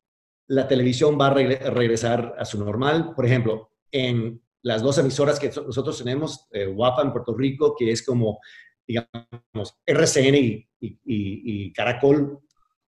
la 0.48 0.68
televisión 0.68 1.18
va 1.18 1.28
a 1.28 1.34
regresar 1.34 2.34
a 2.38 2.44
su 2.44 2.62
normal. 2.62 3.14
Por 3.16 3.24
ejemplo, 3.24 3.70
en 3.90 4.42
las 4.60 4.82
dos 4.82 4.98
emisoras 4.98 5.40
que 5.40 5.48
nosotros 5.48 5.96
tenemos, 5.96 6.46
eh, 6.50 6.66
Guapa 6.66 7.00
en 7.00 7.12
Puerto 7.12 7.34
Rico, 7.34 7.74
que 7.74 7.90
es 7.90 8.04
como, 8.04 8.38
digamos, 8.86 9.78
RCN 9.86 10.66
y 10.80 11.72
Caracol 11.72 12.40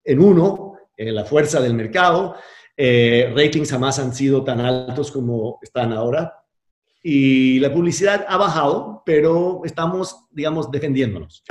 en 0.04 0.20
uno, 0.20 0.76
eh, 0.96 1.12
la 1.12 1.24
fuerza 1.24 1.60
del 1.60 1.74
mercado. 1.74 2.36
Eh, 2.76 3.32
ratings 3.34 3.70
jamás 3.70 3.98
han 3.98 4.14
sido 4.14 4.44
tan 4.44 4.60
altos 4.60 5.10
como 5.10 5.58
están 5.62 5.92
ahora. 5.92 6.32
Y 7.02 7.58
la 7.60 7.72
publicidad 7.72 8.26
ha 8.28 8.36
bajado, 8.36 9.02
pero 9.06 9.62
estamos, 9.64 10.26
digamos, 10.30 10.70
defendiéndonos. 10.70 11.44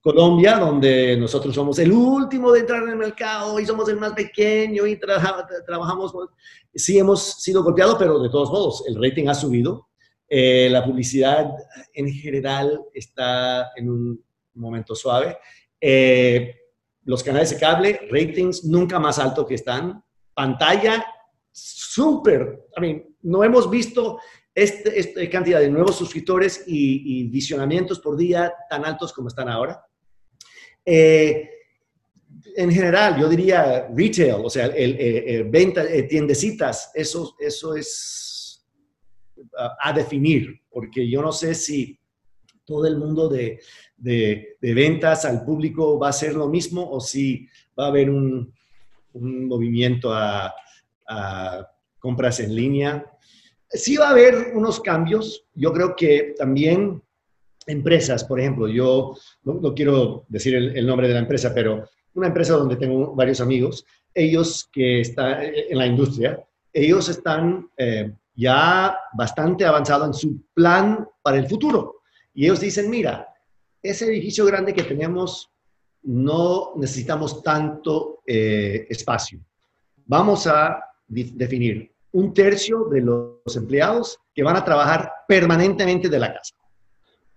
Colombia, 0.00 0.58
donde 0.58 1.16
nosotros 1.16 1.54
somos 1.54 1.78
el 1.78 1.92
último 1.92 2.50
de 2.50 2.60
entrar 2.60 2.82
en 2.82 2.90
el 2.90 2.96
mercado 2.96 3.60
y 3.60 3.66
somos 3.66 3.88
el 3.88 3.98
más 3.98 4.12
pequeño 4.14 4.84
y 4.84 4.98
trabajamos, 4.98 6.12
sí 6.74 6.98
hemos 6.98 7.40
sido 7.40 7.62
golpeados, 7.62 7.96
pero 7.98 8.18
de 8.18 8.28
todos 8.28 8.50
modos, 8.50 8.84
el 8.88 9.00
rating 9.00 9.28
ha 9.28 9.34
subido. 9.34 9.88
Eh, 10.28 10.68
la 10.70 10.84
publicidad 10.84 11.52
en 11.92 12.12
general 12.12 12.80
está 12.92 13.70
en 13.76 13.90
un 13.90 14.24
momento 14.54 14.94
suave. 14.94 15.38
Eh, 15.80 16.61
los 17.04 17.22
canales 17.22 17.50
de 17.50 17.58
cable, 17.58 18.00
ratings 18.10 18.64
nunca 18.64 18.98
más 18.98 19.18
alto 19.18 19.46
que 19.46 19.54
están, 19.54 20.02
pantalla 20.34 21.04
súper, 21.50 22.66
I 22.76 22.80
mean, 22.80 23.04
no 23.22 23.44
hemos 23.44 23.68
visto 23.68 24.18
esta 24.54 24.90
este 24.90 25.28
cantidad 25.30 25.60
de 25.60 25.70
nuevos 25.70 25.96
suscriptores 25.96 26.64
y, 26.66 27.28
visionamientos 27.28 28.00
por 28.00 28.16
día 28.16 28.52
tan 28.68 28.84
altos 28.84 29.12
como 29.12 29.28
están 29.28 29.48
ahora. 29.48 29.84
Eh, 30.84 31.48
en 32.56 32.70
general, 32.70 33.18
yo 33.18 33.28
diría 33.28 33.88
retail, 33.94 34.42
o 34.44 34.50
sea, 34.50 34.66
el, 34.66 35.44
venta, 35.44 35.84
eh, 35.84 36.02
tiendecitas, 36.04 36.90
eso, 36.94 37.34
eso 37.38 37.74
es 37.74 38.66
a 39.80 39.92
definir, 39.92 40.62
porque 40.70 41.08
yo 41.08 41.22
no 41.22 41.32
sé 41.32 41.54
si 41.54 41.98
todo 42.64 42.86
el 42.86 42.96
mundo 42.96 43.28
de, 43.28 43.60
de, 43.96 44.56
ventas 44.60 45.24
al 45.24 45.44
público 45.44 45.98
va 45.98 46.08
a 46.08 46.12
ser 46.12 46.34
lo 46.34 46.48
mismo 46.48 46.88
o 46.90 47.00
si 47.00 47.46
va 47.78 47.86
a 47.86 47.88
haber 47.88 48.10
un, 48.10 48.52
movimiento 49.14 50.12
a, 50.12 50.54
compras 51.98 52.40
en 52.40 52.54
línea. 52.54 53.04
Sí 53.68 53.96
va 53.96 54.08
a 54.08 54.10
haber 54.10 54.52
unos 54.54 54.80
cambios. 54.80 55.44
Yo 55.54 55.72
creo 55.72 55.94
que 55.94 56.34
también 56.38 57.02
empresas, 57.66 58.24
por 58.24 58.40
ejemplo, 58.40 58.66
yo 58.66 59.14
no, 59.44 59.74
quiero 59.74 60.24
decir 60.28 60.54
el, 60.54 60.86
nombre 60.86 61.06
de 61.06 61.14
la 61.14 61.20
empresa, 61.20 61.52
pero 61.54 61.84
una 62.14 62.28
empresa 62.28 62.54
donde 62.54 62.76
tengo 62.76 63.14
varios 63.14 63.40
amigos, 63.40 63.84
ellos 64.14 64.68
que 64.72 65.00
están 65.00 65.42
en 65.42 65.78
la 65.78 65.86
industria, 65.86 66.42
ellos 66.72 67.08
están 67.08 67.68
eh, 67.76 68.12
ya 68.34 68.96
bastante 69.12 69.64
avanzados 69.64 70.06
en 70.06 70.14
su 70.14 70.42
plan 70.54 71.06
para 71.22 71.36
el 71.36 71.46
futuro. 71.46 72.01
Y 72.34 72.44
ellos 72.44 72.60
dicen, 72.60 72.88
mira, 72.88 73.28
ese 73.82 74.06
edificio 74.06 74.46
grande 74.46 74.74
que 74.74 74.84
tenemos 74.84 75.50
no 76.04 76.72
necesitamos 76.76 77.42
tanto 77.42 78.22
eh, 78.26 78.86
espacio. 78.88 79.40
Vamos 80.06 80.46
a 80.46 80.82
definir 81.06 81.92
un 82.12 82.32
tercio 82.34 82.84
de 82.84 83.00
los 83.00 83.56
empleados 83.56 84.18
que 84.34 84.42
van 84.42 84.56
a 84.56 84.64
trabajar 84.64 85.10
permanentemente 85.26 86.08
de 86.08 86.18
la 86.18 86.32
casa. 86.32 86.54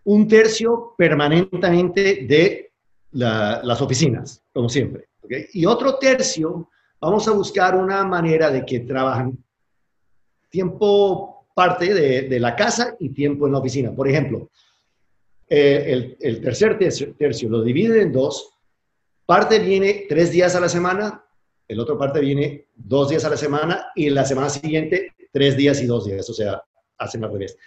Un 0.06 0.28
tercio 0.28 0.94
permanentemente 0.98 2.26
de 2.28 2.72
las 3.12 3.82
oficinas, 3.82 4.44
como 4.54 4.70
siempre. 4.70 5.10
Y 5.54 5.66
otro 5.66 5.98
tercio, 5.98 6.70
vamos 7.00 7.28
a 7.28 7.32
buscar 7.32 7.76
una 7.76 8.04
manera 8.04 8.52
de 8.52 8.66
que 8.66 8.82
trabajen 8.82 9.44
tiempo 10.50 11.48
parte 11.54 11.94
de, 11.94 12.24
de 12.24 12.40
la 12.40 12.56
casa 12.56 12.96
y 13.00 13.10
tiempo 13.10 13.48
en 13.48 13.54
la 13.54 13.60
oficina. 13.60 13.92
Por 13.94 14.08
ejemplo, 14.08 14.50
eh, 15.48 16.16
el, 16.20 16.42
tercer 16.42 16.78
tercio, 16.78 17.50
lo 17.50 17.62
divide 17.62 18.02
en 18.02 18.12
dos. 18.12 18.52
Parte 19.26 19.60
viene 19.60 20.06
tres 20.08 20.32
días 20.32 20.56
a 20.56 20.60
la 20.60 20.70
semana, 20.70 21.24
el 21.68 21.80
otro 21.80 21.98
parte 21.98 22.20
viene 22.20 22.68
dos 22.76 23.10
días 23.10 23.26
a 23.26 23.30
la 23.30 23.38
semana 23.38 23.88
y 23.96 24.10
la 24.10 24.26
semana 24.26 24.50
siguiente 24.50 25.14
tres 25.32 25.58
días 25.58 25.82
y 25.82 25.86
dos 25.86 26.06
días, 26.06 26.30
o 26.30 26.34
sea, 26.34 26.64
hacen 26.98 27.24
al 27.24 27.32
revés. 27.32 27.58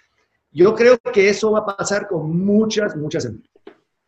Yo 0.51 0.73
creo 0.73 0.97
que 0.97 1.29
eso 1.29 1.51
va 1.51 1.59
a 1.59 1.77
pasar 1.77 2.07
con 2.07 2.35
muchas, 2.43 2.95
muchas 2.95 3.25
empresas. 3.25 3.53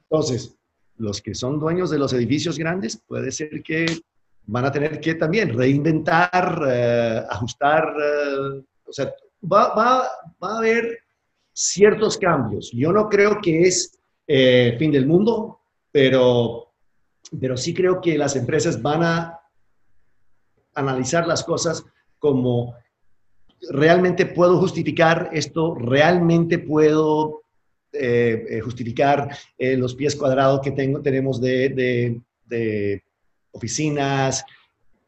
Entonces, 0.09 0.57
los 0.97 1.21
que 1.21 1.35
son 1.35 1.59
dueños 1.59 1.91
de 1.91 1.99
los 1.99 2.11
edificios 2.13 2.57
grandes, 2.57 2.97
puede 3.07 3.31
ser 3.31 3.61
que 3.61 3.85
van 4.47 4.65
a 4.65 4.71
tener 4.71 4.99
que 4.99 5.13
también 5.13 5.55
reinventar, 5.55 6.63
eh, 6.67 7.23
ajustar, 7.29 7.93
eh, 8.01 8.63
o 8.85 8.91
sea, 8.91 9.13
va, 9.43 9.75
va, 9.75 10.09
va 10.43 10.55
a 10.55 10.57
haber 10.57 10.99
ciertos 11.53 12.17
cambios. 12.17 12.71
Yo 12.71 12.91
no 12.91 13.09
creo 13.09 13.39
que 13.41 13.63
es 13.63 13.99
eh, 14.27 14.75
fin 14.79 14.91
del 14.91 15.05
mundo, 15.05 15.59
pero, 15.91 16.73
pero 17.39 17.57
sí 17.57 17.73
creo 17.73 17.99
que 17.99 18.17
las 18.17 18.35
empresas 18.35 18.81
van 18.81 19.03
a 19.03 19.39
analizar 20.73 21.27
las 21.27 21.43
cosas 21.43 21.83
como 22.17 22.75
realmente 23.69 24.25
puedo 24.25 24.57
justificar 24.57 25.29
esto, 25.33 25.75
realmente 25.75 26.59
puedo 26.59 27.41
eh, 27.91 28.45
eh, 28.49 28.61
justificar 28.61 29.29
los 29.59 29.95
pies 29.95 30.15
cuadrados 30.15 30.61
que 30.61 30.71
tengo, 30.71 31.01
tenemos 31.01 31.41
de, 31.41 32.21
de, 32.47 33.03
oficinas. 33.51 34.45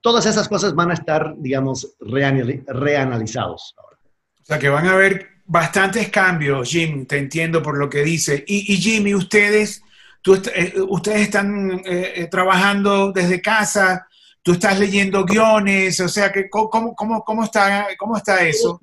Todas 0.02 0.26
esas 0.26 0.50
cosas 0.50 0.76
van 0.76 0.92
a 0.92 0.96
estar, 0.96 1.34
digamos, 1.38 1.96
reanalizados. 2.02 3.74
O 3.78 4.46
sea, 4.46 4.60
que 4.60 4.68
van 4.68 4.88
a 4.88 4.98
ver 4.98 5.33
bastantes 5.46 6.10
cambios, 6.10 6.70
Jim, 6.70 7.06
te 7.06 7.18
entiendo 7.18 7.62
por 7.62 7.78
lo 7.78 7.90
que 7.90 8.04
dice. 8.04 8.44
Y, 8.48 8.74
y 8.74 8.78
Jimmy, 8.78 9.14
ustedes, 9.14 9.84
tú, 10.22 10.36
eh, 10.36 10.74
ustedes 10.88 11.22
están 11.22 11.82
eh, 11.86 12.14
eh, 12.16 12.28
trabajando 12.28 13.12
desde 13.12 13.42
casa, 13.42 14.08
tú 14.42 14.54
estás 14.54 14.80
leyendo 14.80 15.26
guiones, 15.26 16.00
o 16.00 16.08
sea, 16.08 16.32
que, 16.32 16.50
¿cómo, 16.50 16.96
cómo, 16.96 17.24
cómo, 17.24 17.44
está, 17.44 17.88
cómo 17.98 18.18
está 18.18 18.46
eso? 18.46 18.80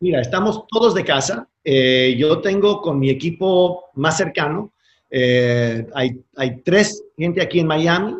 Mira, 0.00 0.20
estamos 0.20 0.64
todos 0.68 0.94
de 0.94 1.04
casa. 1.04 1.48
yo 1.64 2.40
tengo 2.40 2.80
con 2.80 2.98
mi 2.98 3.08
equipo 3.08 3.90
más 3.94 4.16
cercano, 4.16 4.72
hay, 5.12 6.20
hay 6.36 6.62
tres 6.64 7.04
gente 7.16 7.42
aquí 7.42 7.60
en 7.60 7.66
Miami 7.66 8.16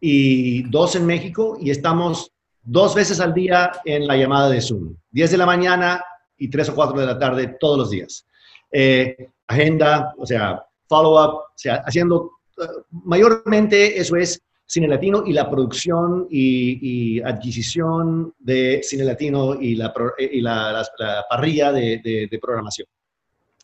y 0.00 0.62
dos 0.64 0.96
en 0.96 1.06
México 1.06 1.56
y 1.60 1.70
estamos 1.70 2.32
dos 2.62 2.94
veces 2.94 3.20
al 3.20 3.34
día 3.34 3.70
en 3.84 4.06
la 4.06 4.16
llamada 4.16 4.48
de 4.48 4.60
Zoom. 4.60 4.94
10 5.10 5.30
de 5.32 5.38
la 5.38 5.46
mañana, 5.46 6.04
y 6.40 6.48
3 6.48 6.70
o 6.70 6.74
4 6.74 6.98
de 6.98 7.06
la 7.06 7.18
tarde 7.18 7.56
todos 7.60 7.78
los 7.78 7.90
días. 7.90 8.26
Eh, 8.72 9.28
agenda, 9.46 10.14
o 10.16 10.26
sea, 10.26 10.64
follow-up, 10.88 11.34
o 11.34 11.52
sea, 11.54 11.82
haciendo, 11.86 12.32
eh, 12.60 12.66
mayormente 12.90 14.00
eso 14.00 14.16
es 14.16 14.40
cine 14.66 14.88
latino 14.88 15.24
y 15.26 15.32
la 15.32 15.50
producción 15.50 16.26
y, 16.30 17.20
adquisición 17.20 18.32
de 18.38 18.80
cine 18.82 19.04
latino 19.04 19.60
y 19.60 19.74
la, 19.74 19.92
eh, 20.18 20.30
y 20.32 20.40
la, 20.40 20.86
parrilla 21.28 21.72
de, 21.72 22.38
programación. 22.40 22.88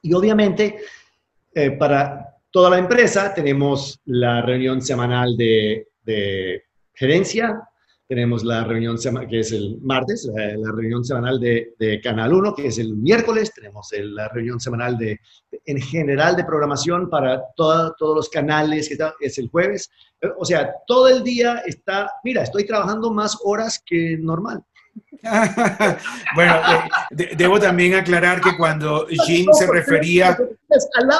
Y 0.03 0.13
obviamente, 0.13 0.79
para 1.79 2.37
toda 2.51 2.71
la 2.71 2.79
empresa 2.79 3.33
tenemos 3.33 3.99
la 4.05 4.43
reunión 4.43 4.83
semanal 4.83 5.37
de 5.37 5.87
gerencia, 6.93 7.63
tenemos 8.09 8.45
la 8.45 8.65
reunión 8.65 8.97
que 9.29 9.41
es 9.41 9.53
el 9.53 9.79
martes, 9.83 10.29
la, 10.33 10.73
reunión 10.73 11.05
semanal 11.05 11.41
de, 11.41 12.01
Canal 12.03 12.33
1, 12.33 12.55
que 12.55 12.69
es 12.69 12.79
el 12.79 12.95
miércoles, 12.95 13.53
tenemos 13.53 13.89
la 13.93 14.29
reunión 14.29 14.61
semanal 14.61 14.97
de, 14.97 15.19
en 15.65 15.81
general 15.81 16.37
de 16.37 16.45
programación 16.45 17.11
para 17.11 17.43
todos 17.57 17.95
los 18.01 18.29
canales, 18.29 18.89
que 18.89 19.27
es 19.27 19.39
el 19.39 19.49
jueves. 19.49 19.91
O 20.39 20.45
sea, 20.45 20.73
todo 20.87 21.09
el 21.09 21.23
día 21.25 21.63
está, 21.67 22.11
mira, 22.23 22.43
estoy 22.43 22.65
trabajando 22.65 23.13
más 23.13 23.39
horas 23.45 23.83
que 23.85 24.17
normal. 24.19 24.63
bueno, 26.35 26.55
debo 27.11 27.59
también 27.59 27.95
aclarar 27.95 28.41
que 28.41 28.57
cuando 28.57 29.07
Jim 29.27 29.47
se 29.53 29.67
refería... 29.67 30.37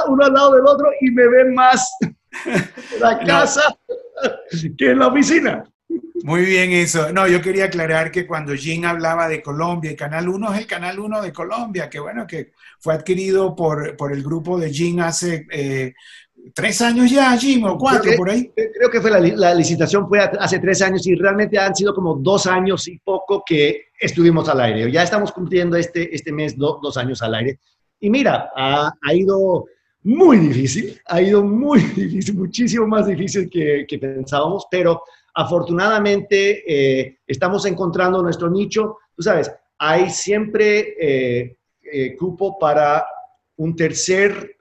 Uno 0.09 0.25
al 0.25 0.33
lado 0.33 0.55
del 0.55 0.67
otro 0.67 0.89
y 1.01 1.11
me 1.11 1.29
ven 1.29 1.55
más 1.55 1.91
la 3.01 3.19
casa 3.21 3.77
que 4.79 4.91
en 4.91 4.99
la 4.99 5.09
oficina. 5.09 5.65
Muy 6.27 6.45
bien 6.45 6.73
eso. 6.73 7.13
No, 7.13 7.29
yo 7.29 7.41
quería 7.41 7.67
aclarar 7.67 8.11
que 8.11 8.27
cuando 8.27 8.53
Jim 8.53 8.85
hablaba 8.85 9.29
de 9.29 9.41
Colombia, 9.41 9.93
el 9.93 9.97
Canal 9.97 10.29
1 10.29 10.55
es 10.55 10.59
el 10.59 10.67
Canal 10.67 10.99
1 10.99 11.23
de 11.23 11.33
Colombia, 11.33 11.89
que 11.89 12.01
bueno, 12.01 12.27
que 12.27 12.51
fue 12.81 12.95
adquirido 12.95 13.55
por, 13.55 13.97
por 13.97 14.13
el 14.13 14.25
grupo 14.25 14.59
de 14.59 14.73
Jim 14.73 14.99
hace 14.99 15.47
eh, 15.53 15.95
tres 16.53 16.83
años 16.83 17.09
ya, 17.13 17.37
Jim, 17.37 17.63
o 17.63 17.79
cuatro, 17.79 18.11
por 18.17 18.29
ahí. 18.29 18.51
Creo 18.57 18.91
que 18.91 19.01
fue 19.01 19.13
la, 19.13 19.55
licitación 19.55 20.09
fue 20.09 20.19
hace 20.19 20.59
tres 20.59 20.83
años 20.83 21.07
y 21.07 21.15
realmente 21.15 21.61
han 21.61 21.77
sido 21.77 21.95
como 21.95 22.17
dos 22.17 22.49
años 22.49 22.89
y 22.89 22.99
poco 22.99 23.45
que 23.47 23.91
estuvimos 23.97 24.49
al 24.49 24.63
aire. 24.63 24.91
Ya 24.91 25.05
estamos 25.05 25.31
cumpliendo 25.31 25.77
este, 25.77 26.13
este 26.13 26.33
mes 26.33 26.59
dos 26.59 26.97
años 26.97 27.23
al 27.23 27.37
aire. 27.37 27.61
Y 28.01 28.11
mira, 28.11 28.51
ha, 28.57 28.93
ha, 29.01 29.15
ido 29.15 29.67
muy 30.03 30.39
difícil, 30.39 31.01
ha 31.07 31.23
ido 31.23 31.45
muy 31.45 31.79
difícil, 31.95 32.35
muchísimo 32.35 32.85
más 32.89 33.07
difícil 33.07 33.49
que, 33.49 33.87
que 33.89 33.99
pensábamos, 34.01 34.67
pero 34.69 35.03
afortunadamente 35.37 36.65
eh, 36.67 37.19
estamos 37.27 37.67
encontrando 37.67 38.23
nuestro 38.23 38.51
nicho. 38.51 38.99
Tú 39.15 39.23
sabes, 39.23 39.53
hay 39.79 40.09
siempre 40.09 40.95
eh, 40.99 41.57
eh, 41.83 42.17
cupo 42.17 42.59
para 42.59 43.07
un 43.57 43.77
tercer 43.77 44.57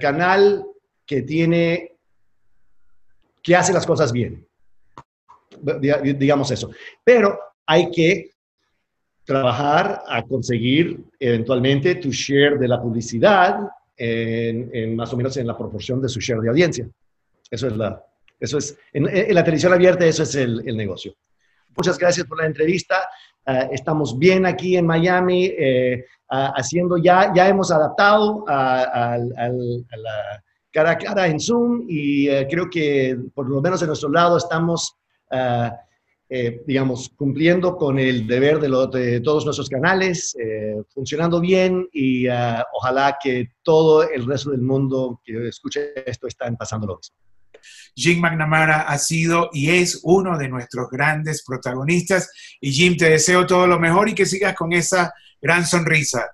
canal 0.00 0.64
que 1.04 1.22
tiene, 1.22 1.96
que 3.42 3.56
hace 3.56 3.72
las 3.72 3.84
cosas 3.84 4.12
bien. 4.12 4.46
Digamos 6.16 6.52
eso. 6.52 6.70
Pero 7.02 7.36
hay 7.66 7.90
que 7.90 8.30
trabajar 9.24 10.02
a 10.06 10.22
conseguir 10.22 11.00
eventualmente 11.18 11.96
tu 11.96 12.12
share 12.12 12.60
de 12.60 12.68
la 12.68 12.80
publicidad 12.80 13.68
en, 13.96 14.94
más 14.94 15.12
o 15.12 15.16
menos 15.16 15.36
en 15.36 15.48
la 15.48 15.58
proporción 15.58 16.00
de 16.00 16.08
su 16.08 16.20
share 16.20 16.40
de 16.40 16.48
audiencia. 16.48 16.88
Eso 17.50 17.66
es 17.66 17.76
la, 17.76 18.00
eso 18.40 18.56
es, 18.58 18.76
en, 18.92 19.04
la 19.34 19.44
televisión 19.44 19.72
abierta 19.72 20.06
eso 20.06 20.22
es 20.22 20.34
el, 20.34 20.64
negocio. 20.76 21.14
Muchas 21.76 21.98
gracias 21.98 22.26
por 22.26 22.38
la 22.38 22.46
entrevista. 22.46 23.06
Ah, 23.46 23.68
estamos 23.70 24.18
bien 24.18 24.46
aquí 24.46 24.76
en 24.76 24.86
Miami, 24.86 25.46
eh, 25.46 26.04
ah, 26.30 26.52
haciendo 26.56 26.96
ya, 26.96 27.32
ya 27.34 27.48
hemos 27.48 27.70
adaptado 27.70 28.44
a, 28.48 29.18
la 29.18 30.42
cara 30.72 30.92
a 30.92 30.98
cara 30.98 31.26
en 31.26 31.38
Zoom 31.40 31.84
y 31.88 32.28
eh, 32.28 32.46
creo 32.50 32.68
que 32.70 33.18
por 33.34 33.48
lo 33.48 33.60
menos 33.60 33.82
en 33.82 33.88
nuestro 33.88 34.08
lado 34.08 34.36
estamos, 34.36 34.96
ah, 35.30 35.76
eh, 36.28 36.62
digamos, 36.66 37.10
cumpliendo 37.16 37.76
con 37.76 37.98
el 37.98 38.26
deber 38.26 38.58
de, 38.60 38.68
de 38.98 39.20
todos 39.20 39.44
nuestros 39.44 39.68
canales, 39.68 40.36
funcionando 40.94 41.40
bien 41.40 41.88
y 41.92 42.26
ojalá 42.72 43.18
que 43.20 43.48
todo 43.62 44.08
el 44.08 44.26
resto 44.26 44.50
del 44.50 44.62
mundo 44.62 45.20
que 45.24 45.48
escuche 45.48 45.92
esto 46.08 46.28
están 46.28 46.56
pasando 46.56 46.86
lo 46.86 46.96
mismo. 46.96 47.16
Jim 47.94 48.20
McNamara 48.20 48.82
ha 48.82 48.98
sido 48.98 49.50
y 49.52 49.70
es 49.70 50.00
uno 50.02 50.38
de 50.38 50.48
nuestros 50.48 50.88
grandes 50.90 51.42
protagonistas. 51.44 52.30
Y 52.60 52.72
Jim, 52.72 52.96
te 52.96 53.10
deseo 53.10 53.46
todo 53.46 53.66
lo 53.66 53.78
mejor 53.78 54.08
y 54.08 54.14
que 54.14 54.26
sigas 54.26 54.54
con 54.54 54.72
esa 54.72 55.12
gran 55.40 55.66
sonrisa. 55.66 56.28